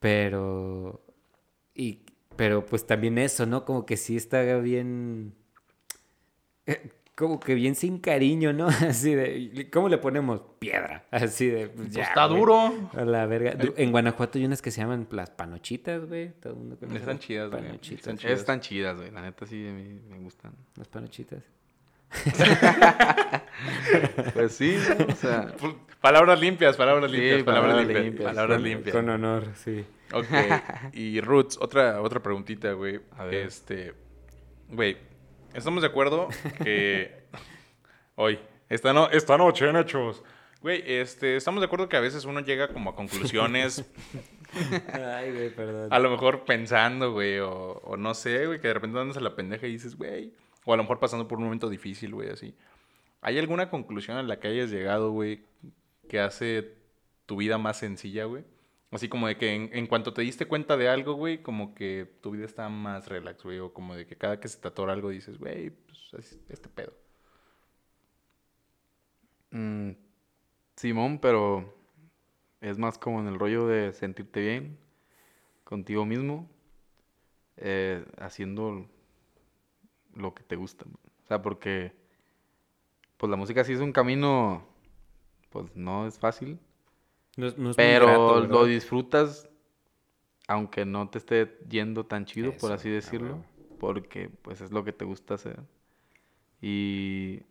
[0.00, 1.00] Pero
[1.74, 2.02] y
[2.38, 3.64] pero pues también eso, ¿no?
[3.64, 5.34] Como que sí está bien
[6.66, 8.68] eh, como que bien sin cariño, ¿no?
[8.88, 10.40] Así de ¿cómo le ponemos?
[10.60, 11.04] Piedra.
[11.10, 12.38] Así de pues, ya, está güey.
[12.38, 12.90] duro.
[12.94, 13.56] A la verga.
[13.76, 16.30] En Guanajuato hay unas que se llaman las panochitas, güey.
[16.34, 17.62] Todo el mundo conoce Están chidas, güey.
[17.64, 17.98] Panochitas.
[17.98, 18.38] Están chidas.
[18.38, 19.10] Están chidas, güey.
[19.10, 20.52] La neta sí, mí me gustan.
[20.76, 21.42] Las panochitas.
[24.34, 25.06] Pues sí, ¿no?
[25.12, 25.52] o sea...
[26.00, 28.28] Palabras limpias, palabras Sí, limpias, palabras, palabras limpias, limpias.
[28.28, 28.96] Palabras Con- limpias.
[28.96, 29.84] Con honor, sí.
[30.12, 30.94] Ok.
[30.94, 33.00] Y Roots, otra, otra preguntita, güey.
[33.16, 33.34] A ver.
[33.34, 33.94] Este.
[34.68, 34.96] Güey,
[35.54, 36.28] estamos de acuerdo
[36.62, 37.24] que.
[38.14, 38.38] Hoy.
[38.68, 40.22] Esta, no, esta noche en Hechos.
[40.60, 43.84] Güey, este, estamos de acuerdo que a veces uno llega como a conclusiones,
[44.92, 45.92] Ay, güey, perdón.
[45.92, 49.20] a lo mejor pensando, güey, o, o no sé, güey, que de repente andas a
[49.20, 50.32] la pendeja y dices, güey,
[50.68, 52.54] o a lo mejor pasando por un momento difícil, güey, así.
[53.22, 55.46] ¿Hay alguna conclusión a la que hayas llegado, güey,
[56.10, 56.74] que hace
[57.24, 58.44] tu vida más sencilla, güey?
[58.90, 62.32] Así como de que en, cuanto te diste cuenta de algo, güey, como que tu
[62.32, 65.08] vida está más relax, güey, o como de que cada que se te atora algo
[65.08, 66.92] dices, güey, pues es este pedo.
[69.50, 69.92] Mm,
[70.76, 71.74] Simón, pero
[72.60, 74.78] es más como en el rollo de sentirte bien
[75.64, 76.46] contigo mismo,
[77.56, 78.86] eh, haciendo
[80.18, 80.84] lo que te gusta.
[81.24, 81.92] O sea, porque
[83.16, 84.66] pues la música sí es un camino,
[85.50, 86.58] pues no es fácil,
[87.36, 89.48] No es- no es muy pero grato, lo disfrutas
[90.48, 93.44] aunque no te esté yendo tan chido, por así decirlo,
[93.78, 95.60] porque pues es lo que te gusta hacer.
[96.62, 97.42] Y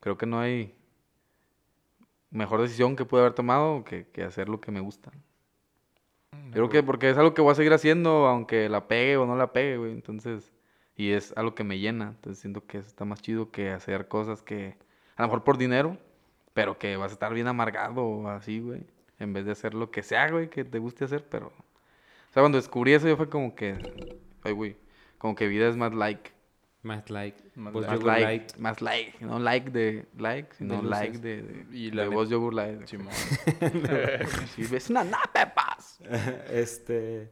[0.00, 0.74] creo que no hay
[2.30, 5.10] mejor decisión que pude haber tomado que, que hacer lo que me gusta.
[6.32, 9.26] Yo creo que porque es algo que voy a seguir haciendo, aunque la pegue o
[9.26, 9.92] no la pegue, güey.
[9.92, 10.52] Entonces,
[10.96, 12.08] y es algo que me llena.
[12.16, 14.76] Entonces siento que está más chido que hacer cosas que,
[15.16, 15.96] a lo mejor por dinero,
[16.54, 18.82] pero que vas a estar bien amargado o así, güey.
[19.18, 21.46] En vez de hacer lo que sea, güey, que te guste hacer, pero...
[21.48, 23.76] O sea, cuando descubrí eso yo fue como que...
[24.42, 24.76] Ay, güey.
[25.18, 26.32] Como que vida es más like.
[26.82, 27.40] Más like.
[27.54, 27.96] Más Vos like.
[27.96, 28.56] Más like, light.
[28.56, 29.24] Más like.
[29.24, 31.42] No like de like, sino like de...
[31.42, 32.86] de Y la la net- voz yogur light.
[32.86, 33.12] Simón.
[34.56, 36.00] Sí, es una napepas.
[36.50, 37.30] este.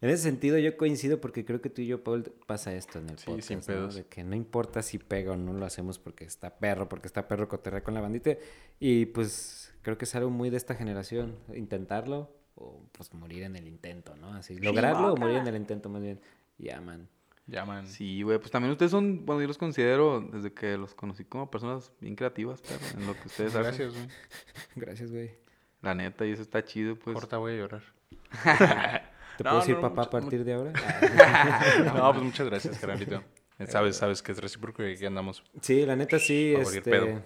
[0.00, 3.08] En ese sentido, yo coincido porque creo que tú y yo, Paul, pasa esto en
[3.10, 3.48] el Sí, podcast.
[3.48, 3.64] sin ¿no?
[3.64, 3.94] pedos.
[3.96, 7.26] De que no importa si pega o no lo hacemos porque está perro, porque está
[7.26, 8.36] perro coterrar con la bandita.
[8.78, 11.36] Y pues creo que es algo muy de esta generación.
[11.52, 14.32] Intentarlo o pues morir en el intento, ¿no?
[14.34, 16.20] Así, lograrlo o morir en el intento, más bien.
[16.58, 17.08] Ya, man.
[17.46, 17.86] Ya, man.
[17.86, 21.50] Sí, güey, pues también ustedes son, bueno, yo los considero desde que los conocí como
[21.50, 23.62] personas bien creativas, pero en lo que ustedes hacen.
[23.64, 24.08] Gracias, güey.
[24.76, 25.30] Gracias, güey.
[25.80, 27.14] La neta, y eso está chido, pues.
[27.14, 27.82] Corta, voy a llorar.
[29.38, 30.72] ¿Te No, puedo decir no, papá a partir de ahora?
[31.94, 33.22] No, pues muchas gracias, carnalito.
[33.68, 35.42] Sabes, sabes que es recíproco y aquí andamos.
[35.62, 36.80] Sí, la neta sí, este...
[36.80, 37.22] pedo.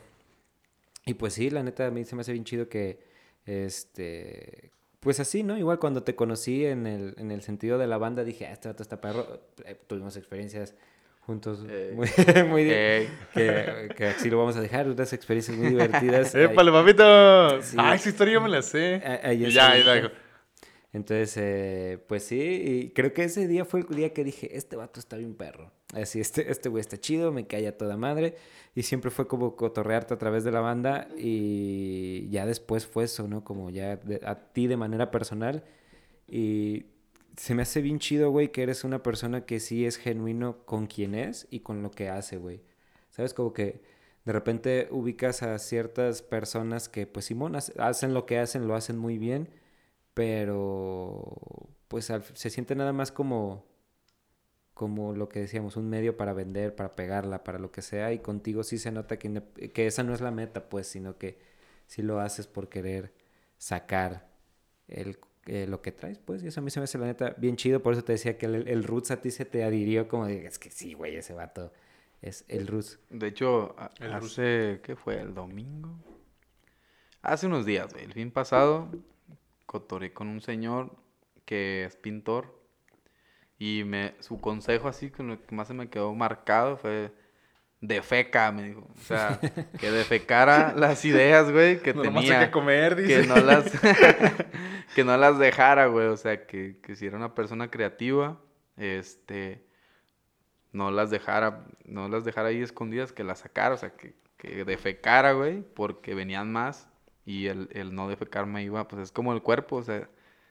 [1.05, 3.01] Y pues sí, la neta a mí se me hace bien chido que,
[3.45, 4.71] este...
[5.01, 5.59] Pues así, ¿no?
[5.59, 8.69] Igual cuando te conocí en el, en el sentido de la banda, dije, ah, este
[8.69, 9.41] vato está perro.
[9.67, 10.75] Eh, tuvimos experiencias
[11.21, 11.93] juntos Eh.
[11.95, 12.09] muy,
[12.49, 13.09] muy que,
[13.97, 16.35] que así lo vamos a dejar, unas experiencias muy divertidas.
[16.35, 17.63] ¡Épale, papito!
[17.63, 17.77] Sí.
[17.79, 19.03] ¡Ay, esa historia yo me la sé!
[19.05, 20.09] Ah, ah, ya Y ya, ahí la dejo.
[20.93, 24.77] Entonces, eh, pues sí, y creo que ese día fue el día que dije, este
[24.77, 25.73] vato está bien perro.
[25.95, 28.37] Así, este este güey está chido, me cae a toda madre.
[28.75, 33.27] Y siempre fue como cotorrearte a través de la banda y ya después fue eso,
[33.29, 33.43] ¿no?
[33.45, 35.65] Como ya de- a ti de manera personal.
[36.29, 36.87] Y
[37.37, 40.87] se me hace bien chido, güey, que eres una persona que sí es genuino con
[40.87, 42.61] quien es y con lo que hace, güey.
[43.11, 43.35] ¿Sabes?
[43.35, 43.81] Como que
[44.25, 48.75] de repente ubicas a ciertas personas que, pues, Simón, hace- hacen lo que hacen, lo
[48.75, 49.49] hacen muy bien,
[50.15, 51.25] pero
[51.89, 53.67] pues al- se siente nada más como
[54.75, 58.21] como lo que decíamos, un medio para vender, para pegarla, para lo que sea, y
[58.21, 59.43] contigo sí se nota que,
[59.75, 61.39] que esa no es la meta, pues, sino que
[61.87, 63.13] sí lo haces por querer
[63.59, 64.29] sacar
[64.89, 67.35] el, eh, lo que traes, pues, y eso a mí se me hace la neta
[67.37, 70.09] bien chido, por eso te decía que el, el Roots a ti se te adhirió
[70.09, 71.71] como de, es que sí, güey, ese vato
[72.23, 72.99] es el Roots.
[73.11, 75.21] De hecho, a- El hace, ¿qué fue?
[75.21, 75.95] ¿El domingo?
[77.21, 78.05] Hace unos días, güey.
[78.07, 78.89] El fin pasado,
[79.73, 80.95] cotoré con un señor
[81.47, 82.61] que es pintor.
[83.59, 87.13] Y me, su consejo así, con lo que más se me quedó marcado fue...
[87.81, 88.89] Defeca, me dijo.
[88.95, 89.41] O sea,
[89.81, 92.45] que defecara las ideas, güey, que No, hay tenía.
[92.45, 93.27] que comer, que dice.
[93.27, 93.65] no las...
[94.95, 96.07] que no las dejara, güey.
[96.07, 98.41] O sea, que, que si era una persona creativa,
[98.77, 99.67] este,
[100.71, 104.65] no las dejara, no las dejara ahí escondidas, que las sacara, o sea, que, que
[104.65, 106.89] defecara, güey, porque venían más
[107.25, 110.09] y el, el no defecar me iba, pues es como el cuerpo, o sea,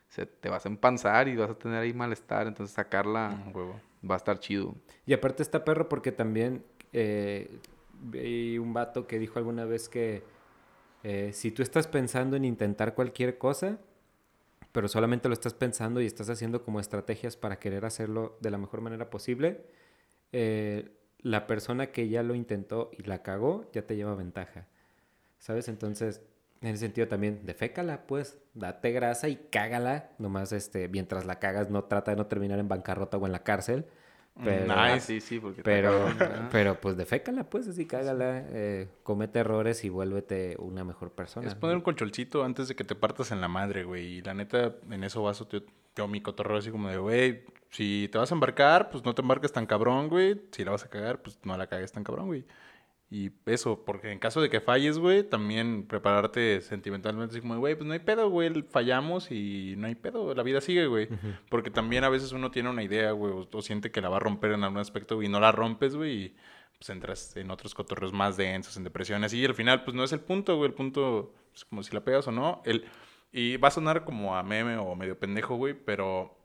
[0.09, 3.79] se te vas a empanzar y vas a tener ahí malestar, entonces sacarla Ah, huevo.
[4.09, 4.75] va a estar chido.
[5.05, 6.63] Y aparte está perro porque también
[6.93, 7.49] eh,
[8.01, 10.23] vi un vato que dijo alguna vez que
[11.03, 13.79] eh, si tú estás pensando en intentar cualquier cosa,
[14.71, 18.57] pero solamente lo estás pensando y estás haciendo como estrategias para querer hacerlo de la
[18.57, 19.65] mejor manera posible,
[20.31, 24.67] eh, la persona que ya lo intentó y la cagó ya te lleva ventaja.
[25.39, 25.67] ¿Sabes?
[25.67, 26.21] Entonces,
[26.61, 30.11] en ese sentido también, defécala, pues, date grasa y cágala.
[30.19, 33.43] Nomás, este, mientras la cagas, no trata de no terminar en bancarrota o en la
[33.43, 33.85] cárcel.
[34.43, 34.75] Pero, Nice.
[34.75, 36.47] Ah, sí, sí, porque pero, ¿verdad?
[36.51, 38.45] pero pues defécala, pues, así cágala.
[38.49, 41.47] eh, comete errores y vuélvete una mejor persona.
[41.47, 44.05] Es poner un colcholcito antes de que te partas en la madre, güey.
[44.05, 45.59] Y la neta, en eso vaso, yo,
[45.95, 49.21] yo mi cotorreo así como de, güey, si te vas a embarcar, pues no te
[49.21, 50.41] embarques tan cabrón, güey.
[50.51, 52.45] Si la vas a cagar, pues no la cagues tan cabrón, güey.
[53.13, 57.75] Y eso, porque en caso de que falles, güey, también prepararte sentimentalmente, así como, güey,
[57.75, 61.09] pues no hay pedo, güey, fallamos y no hay pedo, la vida sigue, güey.
[61.49, 64.15] Porque también a veces uno tiene una idea, güey, o, o siente que la va
[64.15, 66.35] a romper en algún aspecto, güey, y no la rompes, güey, y
[66.77, 70.13] pues entras en otros cotorreos más densos, en depresiones, y al final, pues no es
[70.13, 72.61] el punto, güey, el punto es como si la pegas o no.
[72.63, 72.85] El,
[73.33, 76.37] y va a sonar como a meme o medio pendejo, güey, pero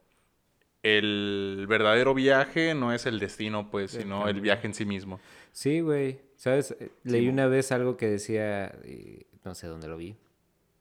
[0.82, 5.20] el verdadero viaje no es el destino, pues, sino el viaje en sí mismo.
[5.52, 6.25] Sí, güey.
[6.36, 6.76] ¿Sabes?
[6.78, 10.16] Eh, Leí una vez algo que decía, y no sé dónde lo vi.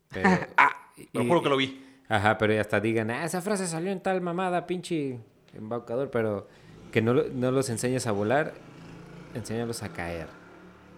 [0.10, 0.30] Pero,
[1.14, 1.82] lo y- juro que lo vi.
[2.08, 5.20] Ajá, pero ya hasta digan, ah, esa frase salió en tal mamada, pinche
[5.56, 6.48] embaucador, pero
[6.92, 8.54] que no, no los enseñes a volar,
[9.34, 10.28] enséñalos a caer,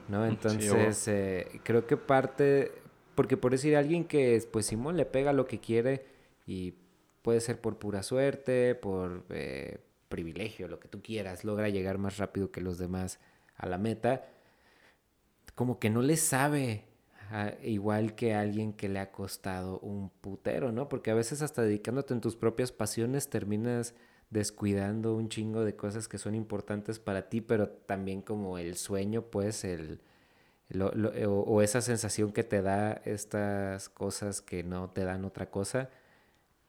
[0.10, 0.26] ¿no?
[0.26, 2.74] Entonces, eh, creo que parte,
[3.16, 6.06] porque por decir alguien que, pues Simón le pega lo que quiere
[6.46, 6.74] y
[7.22, 9.78] puede ser por pura suerte, por eh,
[10.10, 13.20] privilegio, lo que tú quieras, logra llegar más rápido que los demás
[13.56, 14.26] a la meta,
[15.58, 16.86] como que no le sabe
[17.32, 20.88] a- igual que alguien que le ha costado un putero, ¿no?
[20.88, 23.96] Porque a veces hasta dedicándote en tus propias pasiones terminas
[24.30, 29.24] descuidando un chingo de cosas que son importantes para ti, pero también como el sueño,
[29.24, 30.00] pues, el,
[30.70, 35.26] lo- lo- o, o esa sensación que te da estas cosas que no te dan
[35.26, 35.90] otra cosa,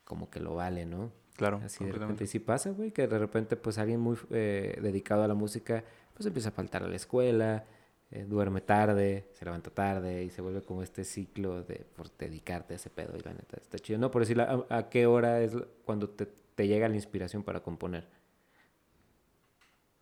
[0.05, 1.13] como que lo vale, ¿no?
[1.37, 2.25] Claro, Así de repente.
[2.25, 5.85] Y sí pasa, güey, que de repente, pues alguien muy eh, dedicado a la música,
[6.15, 7.65] pues empieza a faltar a la escuela,
[8.11, 12.75] eh, duerme tarde, se levanta tarde y se vuelve como este ciclo de por dedicarte
[12.75, 13.17] a ese pedo.
[13.17, 13.99] Y la neta, está chido.
[13.99, 17.61] No, por decir, ¿a, a qué hora es cuando te, te llega la inspiración para
[17.61, 18.09] componer?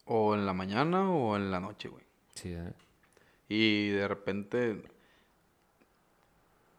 [0.04, 2.04] O en la mañana o en la noche, güey.
[2.34, 2.72] Sí, ¿eh?
[3.48, 4.82] Y de repente,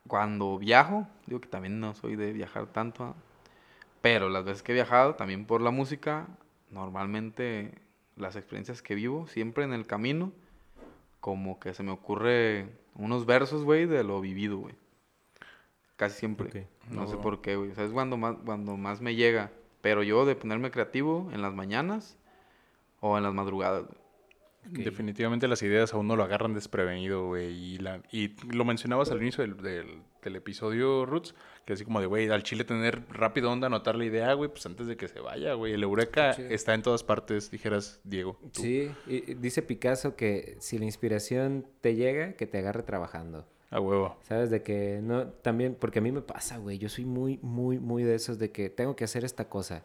[0.07, 3.15] cuando viajo, digo que también no soy de viajar tanto,
[4.01, 6.27] pero las veces que he viajado, también por la música,
[6.71, 7.73] normalmente
[8.15, 10.31] las experiencias que vivo, siempre en el camino,
[11.19, 14.75] como que se me ocurre unos versos, güey, de lo vivido, güey.
[15.95, 16.67] Casi siempre.
[16.89, 17.23] No, No, sé güey.
[17.23, 17.71] por qué, güey.
[17.71, 19.51] O sea, es cuando más, cuando más me llega.
[19.81, 22.17] Pero yo de ponerme creativo en las mañanas
[22.99, 23.97] o en las madrugadas, güey.
[24.69, 27.53] Definitivamente las ideas a uno lo agarran desprevenido, güey.
[27.53, 31.99] Y, la, y lo mencionabas al inicio del, del, del episodio, Roots, que así como
[31.99, 35.07] de, güey, al chile tener rápido onda, anotar la idea, güey, pues antes de que
[35.07, 35.73] se vaya, güey.
[35.73, 36.43] El Eureka Sí.
[36.49, 38.37] está en todas partes, dijeras, Diego.
[38.53, 38.61] tú.
[38.61, 43.45] Sí, y- y dice Picasso que si la inspiración te llega, que te agarre trabajando.
[43.69, 44.15] A huevo.
[44.21, 44.49] ¿Sabes?
[44.49, 48.03] De que no, también, porque a mí me pasa, güey, yo soy muy, muy, muy
[48.03, 49.83] de esos de que tengo que hacer esta cosa,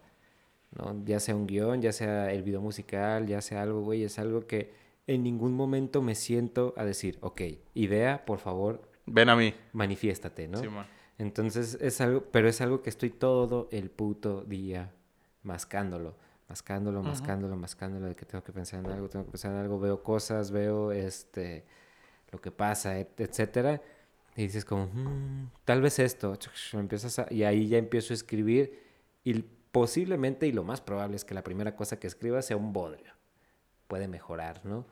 [0.75, 1.03] ¿no?
[1.05, 4.47] Ya sea un guion, ya sea el video musical, ya sea algo, güey, es algo
[4.47, 4.71] que
[5.07, 7.41] en ningún momento me siento a decir, ok,
[7.73, 9.53] idea, por favor, Ven a mí.
[9.73, 10.59] manifiéstate, ¿no?
[10.59, 10.85] Simón.
[11.17, 14.91] Entonces es algo, pero es algo que estoy todo el puto día
[15.43, 16.15] mascándolo,
[16.49, 19.79] mascándolo, mascándolo, mascándolo, de que tengo que pensar en algo, tengo que pensar en algo,
[19.79, 21.65] veo cosas, veo este
[22.31, 23.79] lo que pasa, et- etcétera,
[24.35, 26.35] y dices como, "Mm, tal vez esto,
[26.73, 28.79] empiezas a- y ahí ya empiezo a escribir
[29.23, 32.71] y posiblemente y lo más probable es que la primera cosa que escriba sea un
[32.71, 33.11] bodrio,
[33.89, 34.85] puede mejorar, ¿no?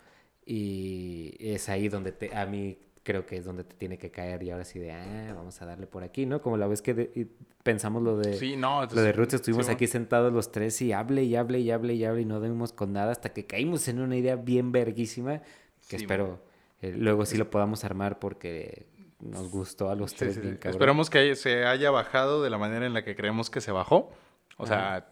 [0.45, 4.43] Y es ahí donde te, a mí creo que es donde te tiene que caer
[4.43, 6.41] y ahora sí de, ah, vamos a darle por aquí, ¿no?
[6.41, 7.27] Como la vez que de-
[7.63, 8.33] pensamos lo de...
[8.33, 8.81] Sí, no.
[8.85, 9.75] Lo de Roots, estuvimos Simón.
[9.75, 12.73] aquí sentados los tres y hable y hable y hable y hable y no dimos
[12.73, 15.39] con nada hasta que caímos en una idea bien verguísima
[15.87, 16.41] que Sí, espero
[16.81, 18.87] eh, luego sí lo podamos armar porque
[19.19, 20.67] nos gustó a los Sí, tres sí, bien sí.
[20.69, 24.11] Esperamos que se haya bajado de la manera en la que creemos que se bajó.
[24.61, 25.07] O sea,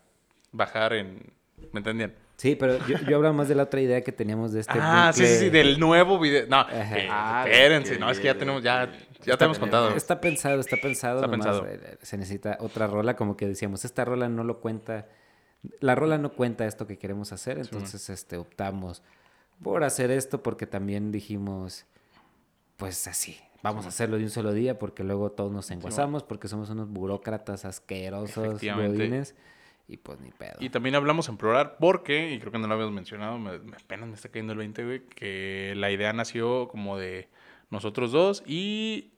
[0.52, 1.32] bajar en...
[1.74, 2.14] ¿Me entendían?
[2.38, 5.12] Sí, pero yo, yo hablaba más de la otra idea que teníamos de este ah,
[5.14, 6.48] sí, sí, sí, del nuevo video.
[6.48, 8.90] No, que- Ah, espérense, que no, es que ya tenemos, ya,
[9.26, 9.90] ya te hemos contado.
[9.96, 11.18] Está pensado, está pensado.
[11.22, 11.68] Está nomás, pensado.
[11.68, 15.08] eh, Se necesita otra rola, como que decíamos, esta rola no lo cuenta
[15.82, 19.04] la rola no cuenta esto que queremos hacer, entonces este, optamos
[19.62, 21.86] por hacer esto porque también dijimos,
[22.78, 26.48] pues así, vamos a hacerlo de un solo día porque luego todos nos enguasamos porque
[26.48, 28.60] somos unos burócratas asquerosos,
[28.98, 29.36] godines,
[29.88, 30.58] y pues ni pedo.
[30.60, 33.76] Y también hablamos en plural porque, y creo que no lo habíamos mencionado, me, me-
[33.78, 37.28] apenas me está cayendo el 20, güey, que la idea nació como de
[37.70, 39.12] nosotros dos y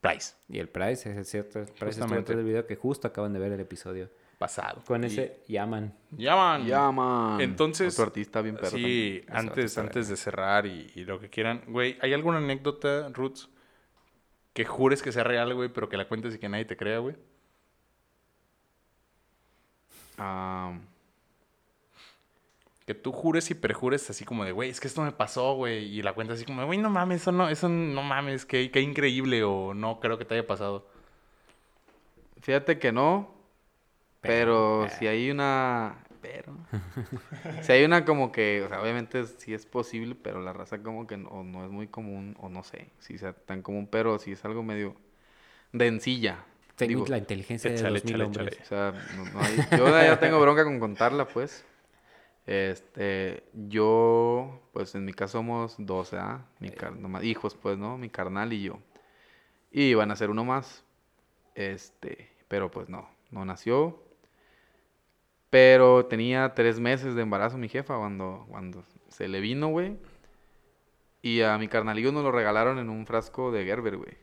[0.00, 3.40] Price, Y el Price, es cierto, el Price atrás del video que justo acaban de
[3.40, 4.08] ver el episodio.
[4.38, 4.82] Pasado.
[4.86, 5.94] Con Y- ese llaman.
[6.16, 6.64] Llaman.
[6.66, 7.40] Ya, man.
[7.40, 8.70] Entonces, Otro artista bien perro.
[8.70, 11.62] Sí, antes, antes de cerrar y, y lo que quieran.
[11.66, 13.48] Güey, ¿hay alguna anécdota, Roots,
[14.54, 16.98] que jures que sea real, güey, pero que la cuentes y que nadie te crea,
[16.98, 17.16] güey?
[22.86, 25.84] Que tú jures y perjures así como de, güey, es que esto me pasó, güey.
[25.84, 28.80] Y la cuentas así como, güey, no mames, eso no, eso no mames, qué, qué
[28.80, 30.88] increíble o no creo que te haya pasado.
[32.40, 33.36] fíjate que no.
[34.20, 36.04] Pero, Pero, si hay una.
[36.20, 36.56] Pero.
[37.62, 38.62] si hay una como que.
[38.64, 41.86] O sea, obviamente sí es posible, pero la raza como que no, no es muy
[41.88, 42.36] común.
[42.40, 44.94] O no sé si sea tan común, pero sí es algo medio.
[45.72, 46.44] Dencilla.
[46.76, 47.06] Tengo digo.
[47.08, 48.60] la inteligencia échale, de dos mil échale, hombres.
[48.60, 48.62] échale.
[48.90, 51.64] O sea, no- no hay- yo ya tengo bronca con contarla, pues.
[52.46, 56.46] Este, yo, pues en mi caso somos 12, ¿ah?
[56.60, 57.98] Mi car- nomás- hijos, pues, ¿no?
[57.98, 58.78] Mi carnal y yo.
[59.70, 60.82] Y iban a ser uno más.
[61.54, 64.02] Este, pero pues no, no nació.
[65.50, 69.96] Pero tenía tres meses de embarazo mi jefa cuando, cuando se le vino, güey.
[71.22, 74.16] Y a mi carnalillo nos lo regalaron en un frasco de Gerber, güey.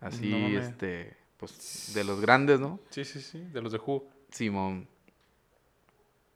[0.00, 2.78] Así, No este, pues, de los grandes, ¿no?
[2.90, 4.08] Sí, sí, sí, de los de Who.
[4.30, 4.88] Simón.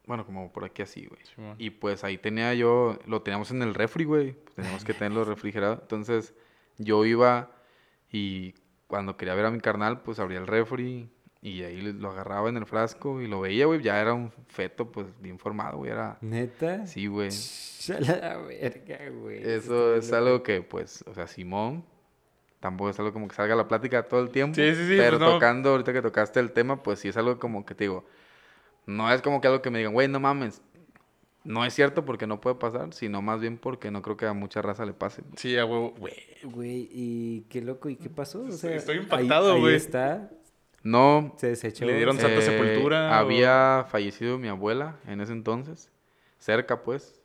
[0.07, 1.25] Bueno, como por aquí así, güey.
[1.27, 1.57] Simón.
[1.59, 4.33] Y pues ahí tenía yo, lo teníamos en el refri, güey.
[4.33, 5.79] Pues teníamos que tenerlo refrigerado.
[5.83, 6.35] Entonces
[6.79, 7.53] yo iba
[8.11, 8.55] y
[8.87, 11.11] cuando quería ver a mi carnal, pues abría el refri
[11.43, 13.81] y ahí lo agarraba en el frasco y lo veía, güey.
[13.83, 15.91] Ya era un feto, pues bien formado, güey.
[15.91, 16.19] Era...
[16.21, 16.87] ¿Neta?
[16.87, 17.31] Sí, güey.
[17.97, 19.43] A la verga, güey.
[19.43, 21.85] Eso es algo que, pues, o sea, Simón,
[22.61, 24.55] tampoco es algo como que salga a la plática todo el tiempo.
[24.55, 25.35] Sí, sí, sí, Pero pues no.
[25.35, 28.05] tocando, ahorita que tocaste el tema, pues sí es algo como que te digo,
[28.87, 30.61] no es como que algo que me digan, güey, no mames.
[31.43, 34.35] No es cierto porque no puede pasar, sino más bien porque no creo que a
[34.35, 35.23] mucha raza le pase.
[35.37, 36.13] Sí, a huevo, güey.
[36.43, 38.43] Güey, y qué loco, ¿y qué pasó?
[38.43, 39.75] O sea, Estoy ahí- impactado, ahí güey.
[39.75, 40.31] está,
[40.83, 41.35] No.
[41.37, 41.85] se desechó.
[41.85, 43.11] Le dieron santa eh, sepultura.
[43.11, 45.91] o- Había fallecido mi abuela en ese entonces,
[46.39, 47.21] cerca pues,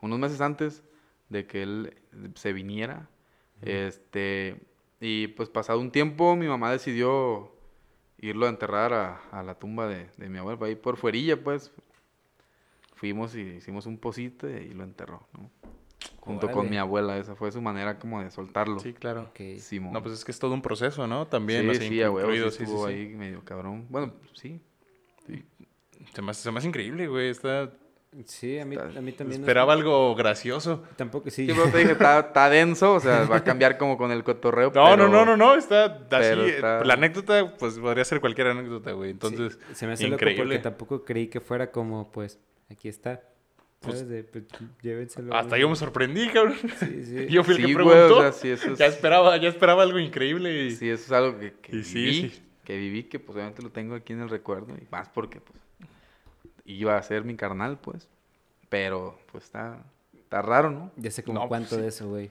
[0.00, 0.82] unos meses antes
[1.28, 1.94] de que él
[2.34, 3.08] se viniera.
[3.62, 4.56] Este,
[5.00, 7.52] y pues pasado un tiempo, mi mamá decidió
[8.18, 11.72] irlo a enterrar a, a la tumba de, de mi abuela, ahí por fuerilla, pues.
[12.96, 15.50] Fuimos y hicimos un pocito y lo enterró, ¿no?
[16.20, 18.78] Junto con mi abuela, esa fue su manera como de soltarlo.
[18.80, 19.22] Sí, claro.
[19.30, 19.58] Ok.
[19.58, 19.92] Simón.
[19.92, 21.26] No, pues es que es todo un proceso, ¿no?
[21.26, 22.92] También, sí, sí, a huevo, sí sí, sí, estuvo sí.
[22.94, 23.86] ahí medio cabrón.
[23.88, 24.60] Bueno, sí.
[26.14, 27.28] Se me, hace, se me hace increíble, güey.
[27.30, 27.70] Está...
[28.24, 29.40] Sí, a mí, Está- a mí también.
[29.40, 30.82] no- Esperaba algo gracioso.
[30.96, 31.46] Tampoco, sí.
[31.46, 34.24] Sí, pero te dije, está, está denso, o sea, va a cambiar como con el
[34.24, 34.72] cotorreo.
[34.74, 35.54] No, pero- no, no, no, no.
[35.54, 36.00] Está así.
[36.10, 39.10] pero eh, está- La anécdota, pues podría ser cualquier anécdota, güey.
[39.10, 40.44] Sí, Entonces, se me hace loco increíble.
[40.44, 43.22] porque tampoco creí que fuera como, pues, aquí está.
[43.80, 44.08] Pues- ¿Sabes?
[44.10, 44.44] De, pues,
[44.82, 45.34] llévenselo.
[45.34, 46.56] Hasta yo me sorprendí, cabrón.
[46.78, 47.26] Sí, sí.
[47.30, 48.18] Yo fui el que Sí, güey, preguntó.
[48.18, 50.66] o sea, sí, eso es- Ya esperaba, ya esperaba algo increíble.
[50.66, 50.70] Y...
[50.76, 52.42] Sí, eso es algo que, que Y sí, viví, sí.
[52.64, 55.58] que viví, que pues obviamente lo tengo aquí en el recuerdo, y más porque pues
[56.66, 58.08] iba a ser mi carnal, pues.
[58.68, 59.82] Pero, pues está,
[60.14, 60.92] está raro, ¿no?
[60.96, 61.80] Ya sé como No, pues, cuánto sí.
[61.82, 62.30] de eso, güey.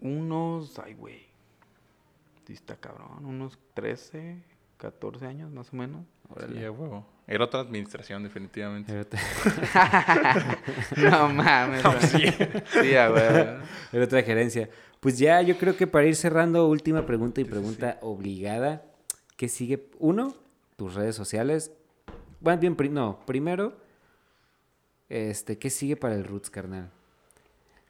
[0.00, 1.26] Unos, ay, güey.
[2.46, 4.42] Sí está cabrón, unos 13,
[4.78, 6.04] 14 años más o menos.
[6.52, 7.06] Sí, a huevo.
[7.32, 8.90] Era otra administración, definitivamente.
[8.92, 9.20] Era otra,
[10.96, 11.84] no mames.
[11.84, 12.02] No, güey.
[12.08, 12.26] sí.
[12.82, 13.22] Sí, a güey.
[13.92, 14.68] era otra gerencia.
[14.98, 18.82] Pues ya, yo creo que para ir cerrando, última pregunta y pregunta obligada.
[19.36, 19.86] ¿Qué sigue?
[19.98, 20.34] Uno,
[20.76, 21.72] tus redes sociales.
[22.40, 23.76] Bueno, bien, pri- no, primero,
[25.08, 26.90] este, ¿qué sigue para el Roots, carnal?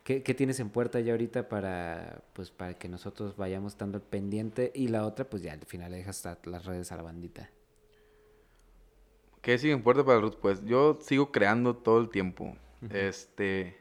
[0.04, 4.02] ¿Qué, qué tienes en puerta ya ahorita para, pues, para que nosotros vayamos estando al
[4.02, 4.70] pendiente?
[4.74, 7.48] Y la otra, pues ya al final le dejas las redes a la bandita.
[9.42, 10.36] ¿Qué sigue en puerta para el Roots?
[10.36, 12.56] Pues yo sigo creando todo el tiempo.
[12.92, 13.76] Este.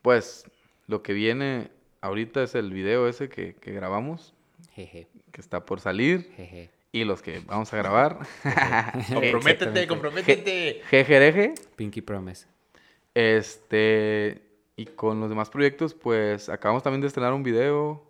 [0.00, 0.44] Pues
[0.86, 1.70] lo que viene
[2.00, 4.34] ahorita es el video ese que, que grabamos,
[4.74, 6.32] Jeje, que está por salir.
[6.36, 6.70] jeje.
[6.92, 8.18] Y los que vamos a grabar.
[9.12, 10.82] Comprométete, comprométete.
[10.90, 11.54] Jejereje.
[11.76, 12.46] Pinky Promise.
[13.14, 14.42] Este.
[14.76, 18.04] Y con los demás proyectos, pues acabamos también de estrenar un video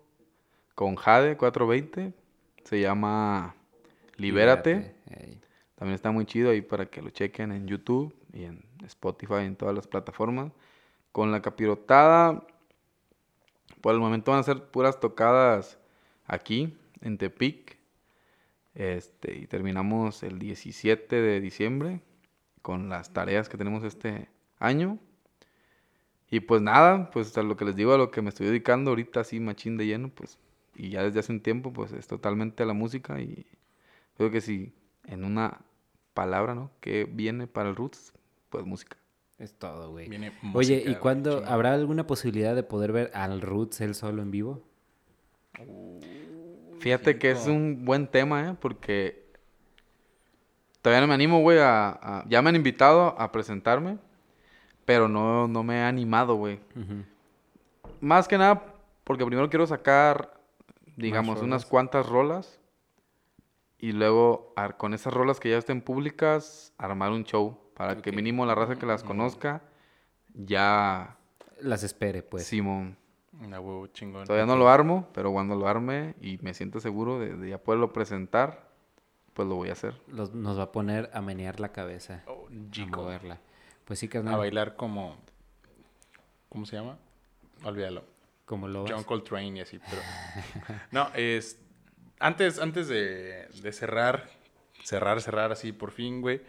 [0.75, 2.13] con Jade 420.
[2.63, 3.55] Se llama
[4.17, 4.95] Libérate.
[5.09, 5.42] Ey.
[5.83, 9.47] También está muy chido ahí para que lo chequen en YouTube y en Spotify y
[9.47, 10.53] en todas las plataformas.
[11.11, 12.47] Con la capirotada,
[13.81, 15.77] por el momento van a ser puras tocadas
[16.25, 17.77] aquí, en Tepic.
[18.75, 21.99] Este, y terminamos el 17 de diciembre
[22.61, 24.29] con las tareas que tenemos este
[24.59, 24.99] año.
[26.31, 28.91] Y pues nada, pues a lo que les digo, a lo que me estoy dedicando
[28.91, 30.37] ahorita así machín de lleno, pues,
[30.75, 33.45] y ya desde hace un tiempo, pues es totalmente a la música y
[34.15, 34.73] creo que si
[35.07, 35.59] en una
[36.13, 36.71] palabra, ¿no?
[36.79, 38.13] Que viene para el Roots,
[38.49, 38.97] pues música.
[39.39, 40.07] Es todo, güey.
[40.09, 44.21] Viene Oye, música, ¿y cuándo habrá alguna posibilidad de poder ver al Roots él solo
[44.21, 44.61] en vivo?
[46.79, 48.55] Fíjate que es un buen tema, ¿eh?
[48.59, 49.25] Porque
[50.81, 53.97] todavía no me animo, güey, a, a- Ya me han invitado a presentarme,
[54.85, 56.59] pero no, no me he animado, güey.
[58.01, 60.39] Más que nada porque primero quiero sacar,
[60.97, 62.59] digamos, unas cuantas rolas.
[63.83, 67.59] Y luego, ar- con esas rolas que ya estén públicas, armar un show.
[67.73, 68.15] Para que Ok.
[68.15, 69.61] mínimo la raza que las conozca,
[70.33, 71.17] ya...
[71.59, 72.45] Las espere, pues.
[72.45, 72.95] Simón.
[73.41, 74.25] Una huevo chingón.
[74.25, 77.57] Todavía no lo armo, pero cuando lo arme y me siento seguro de, de ya
[77.57, 78.69] poderlo presentar,
[79.33, 79.99] pues lo voy a hacer.
[80.07, 82.23] Los- nos va a poner a menear la cabeza.
[82.27, 83.01] Oh, a chico.
[83.01, 83.39] moverla.
[83.83, 84.37] Pues sí, A carnal.
[84.37, 85.17] bailar como...
[86.47, 86.97] ¿Cómo se llama?
[87.65, 88.05] Olvídalo.
[88.45, 90.01] Como lo John Coltrane y así, pero...
[90.91, 91.59] No, es...
[92.23, 94.29] Antes, antes de, de cerrar,
[94.83, 96.41] cerrar, cerrar así por fin, güey.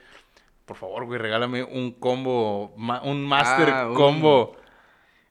[0.66, 4.56] Por favor, güey, regálame un combo, ma- un master Ah, combo.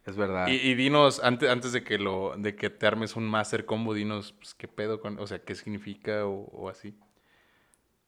[0.05, 0.47] Es verdad.
[0.49, 3.93] Y, y dinos, antes, antes de que lo, de que te armes un master combo,
[3.93, 6.93] dinos, pues, qué pedo con, o sea, qué significa o, o así.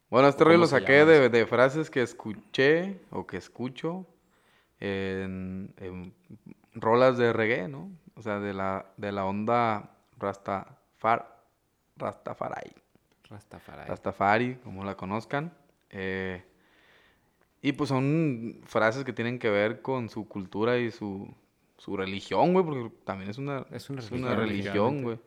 [0.09, 4.05] Bueno, este ¿O rollo lo saqué de frases que escuché o que escucho
[4.79, 6.13] en, en
[6.73, 7.91] rolas de reggae, ¿no?
[8.15, 11.34] O sea, de la, de la onda Rastafar,
[11.97, 12.71] Rastafari.
[13.29, 13.87] Rastafari.
[13.87, 15.51] Rastafari, como la conozcan.
[15.89, 16.43] Eh,
[17.61, 21.33] y pues son frases que tienen que ver con su cultura y su,
[21.77, 25.19] su religión, güey, porque también es una, Es una religión, religión, güey.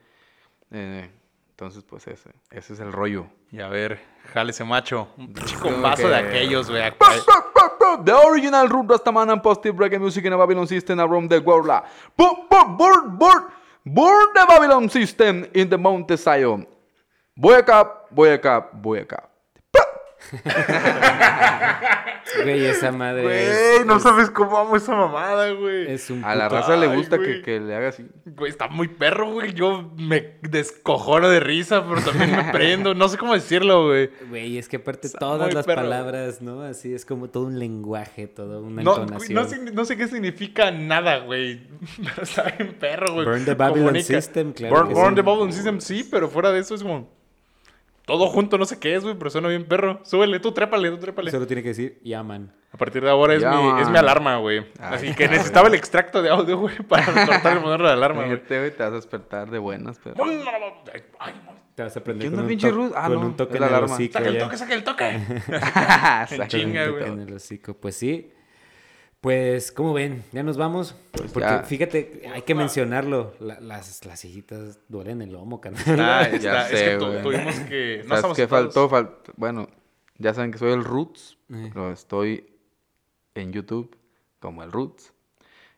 [0.70, 1.10] Eh,
[1.50, 3.26] entonces, pues ese, ese es el rollo.
[3.50, 3.98] Y a ver,
[4.32, 5.08] jale ese macho.
[5.16, 6.82] Un pinche que- de aquellos, güey.
[8.04, 11.66] The original root Rastaman and positive reggae music in a Babylon system around the world.
[12.16, 13.44] Burn, burn, burn, burn,
[13.95, 16.66] burn the Babylon system in the Mount Zion.
[17.36, 19.28] Voy acá, voy acá, voy acá.
[22.44, 23.36] Güey, esa madre Güey,
[23.80, 25.90] es, no sabes cómo amo esa mamada, güey.
[25.90, 28.06] es un A la raza le gusta que, que le haga así.
[28.26, 29.54] Güey, está muy perro, güey.
[29.54, 32.94] Yo me descojono de risa, pero también me prendo.
[32.94, 34.10] No sé cómo decirlo, güey.
[34.28, 35.82] Güey, es que aparte Está todas las perro.
[35.82, 36.60] palabras, ¿no?
[36.62, 39.74] Así es como todo un lenguaje, todo una No, güey, entonación.
[39.74, 41.66] no, sé qué significa nada, güey.
[42.04, 43.24] Pero está bien perro, güey.
[43.26, 45.14] Burn the Babylon Comunica- System, claro Burn, que burn sí.
[45.14, 47.16] the Babylon System, sí, pero fuera de eso es como...
[48.09, 50.00] Todo junto, no sé qué es, güey, pero suena bien perro.
[50.02, 51.30] Súbele, tú trépale, tú trépale.
[51.30, 52.52] Solo tiene que decir Yaman.
[52.72, 54.66] A partir de ahora es, Ya, mi, es mi alarma, güey.
[54.80, 58.42] Así que necesitaba el extracto de audio, güey, para cortar y ponerle la alarma, güey.
[58.42, 60.16] Te vas a despertar de buenas, pero...
[60.24, 61.34] Ay,
[61.74, 62.92] Te vas a aprender ¿Qué con, onda, un, pinche to- Ruth?
[62.96, 63.94] Ah, con no, un toque en el alarma.
[63.94, 64.12] hocico.
[64.14, 65.20] Saca el toque, saca el toque.
[66.42, 67.04] En chinga, güey.
[67.09, 67.74] en el hocico.
[67.74, 68.32] Pues sí.
[69.20, 70.22] Pues, ¿cómo ven?
[70.32, 70.94] Ya nos vamos.
[71.10, 71.62] Porque ya.
[71.64, 73.34] fíjate, hay que mencionarlo.
[73.40, 76.00] la- las, las sillitas duelen el lomo, carnal.
[76.00, 77.22] Ah, Ya está, es sé, que güey.
[77.22, 78.04] tuvimos que...
[78.06, 78.88] No ¿Sabes qué faltó?
[78.88, 79.68] Fal- Bueno,
[80.18, 81.36] ya saben que soy el Roots.
[81.52, 81.70] Eh.
[81.72, 82.46] Pero estoy
[83.34, 83.96] en YouTube
[84.38, 85.12] como el Roots.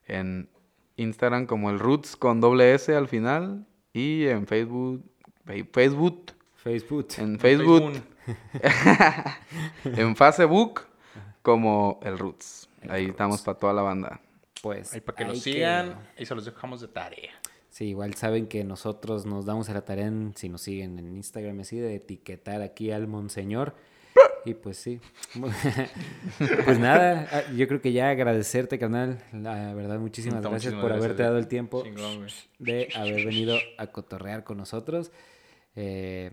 [0.06, 0.50] En
[0.96, 3.66] Instagram como el Roots con doble S al final.
[3.94, 5.02] Y en Facebook...
[5.46, 6.32] Facebook...
[6.56, 7.08] Facebook.
[7.16, 7.92] En Facebook...
[7.94, 8.02] Facebook.
[9.84, 10.82] en Facebook
[11.42, 12.68] como el Roots.
[12.88, 14.20] Ahí estamos para toda la banda.
[14.62, 14.92] Pues.
[14.94, 16.08] Ahí para que lo hay sigan.
[16.18, 17.32] Ahí se los dejamos de tarea.
[17.68, 21.16] Sí, igual saben que nosotros nos damos a la tarea, en- si nos siguen en
[21.16, 23.74] Instagram, y así, de etiquetar aquí al Monseñor.
[24.44, 25.00] Y pues sí.
[26.64, 29.22] pues nada, ah, yo creo que ya agradecerte, carnal.
[29.32, 31.84] La verdad, muchísimas gracias muchísimas por gracias, haberte dado el tiempo
[32.58, 35.12] de haber venido a cotorrear con nosotros.
[35.76, 36.30] Eh,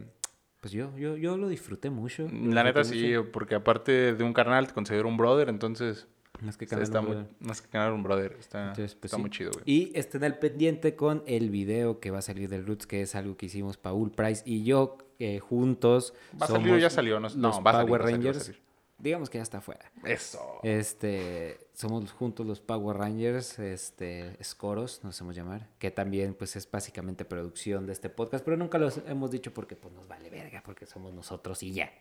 [0.61, 2.27] pues yo, yo, yo lo disfruté mucho.
[2.31, 6.07] lo La neta sí, porque aparte de un carnal te considero un brother, entonces
[6.41, 7.31] Más que está, canal, está no, muy, brother.
[7.39, 9.21] más que ganar un brother, está, Entonces, pues, está sí.
[9.21, 9.63] muy chido, güey.
[9.65, 13.15] Y estén al pendiente con el video que va a salir del Roots, que es
[13.15, 16.13] algo que hicimos Paul Price y yo eh, juntos.
[16.39, 17.19] ¿Va a salir o ya salió?
[17.19, 18.45] No- no, va a salir, Power va a salir, va a Rangers.
[18.45, 18.67] salir.
[18.99, 19.91] Digamos que ya está afuera.
[20.05, 20.39] Eso.
[20.63, 26.69] Este, somos juntos los Power Rangers, este, Scoros, nos hacemos llamar, que también pues es
[26.69, 30.63] básicamente producción de este podcast, pero nunca los hemos dicho porque pues nos vale verga,
[30.65, 31.91] porque somos nosotros y ya.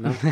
[0.00, 0.14] ¿No?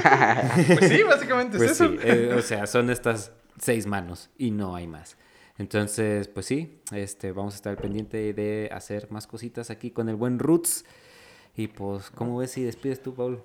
[0.78, 1.90] Pues sí, básicamente Pues es eso.
[1.90, 5.16] sí, eh, o sea, son estas seis manos y no hay más.
[5.58, 10.08] Entonces, pues sí, este, vamos a estar al pendiente de hacer más cositas aquí con
[10.08, 10.84] el buen Roots.
[11.56, 13.42] Y pues, ¿cómo ves si despides tú, Paul?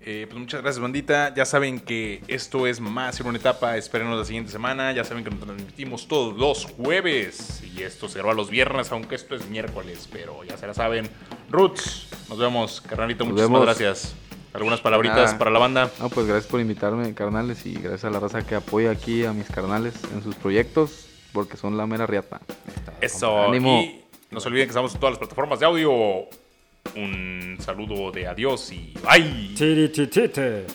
[0.00, 1.34] Eh, pues muchas gracias, bandita.
[1.34, 3.76] Ya saben que esto es más en una etapa.
[3.76, 4.92] Espérenos la siguiente semana.
[4.92, 7.60] Ya saben que nos transmitimos todos los jueves.
[7.64, 10.08] Y esto se graba los viernes, aunque esto es miércoles.
[10.12, 11.08] Pero ya se la saben.
[11.50, 12.80] Roots, nos vemos.
[12.80, 13.66] Carnalito, Nos muchísimas vemos.
[13.66, 14.14] gracias.
[14.52, 15.38] Algunas palabritas Nada.
[15.38, 15.90] para la banda.
[16.00, 19.32] No, pues gracias por invitarme, carnales, y gracias a la raza que apoya aquí a
[19.32, 22.40] mis carnales en sus proyectos, porque son la mera riata.
[23.00, 23.48] Eso.
[23.48, 23.80] Ánimo.
[23.82, 25.92] Y no se olviden que estamos en todas las plataformas de audio.
[26.96, 29.54] Un saludo de adiós y bye.
[29.54, 30.66] Chiri, chi, chite.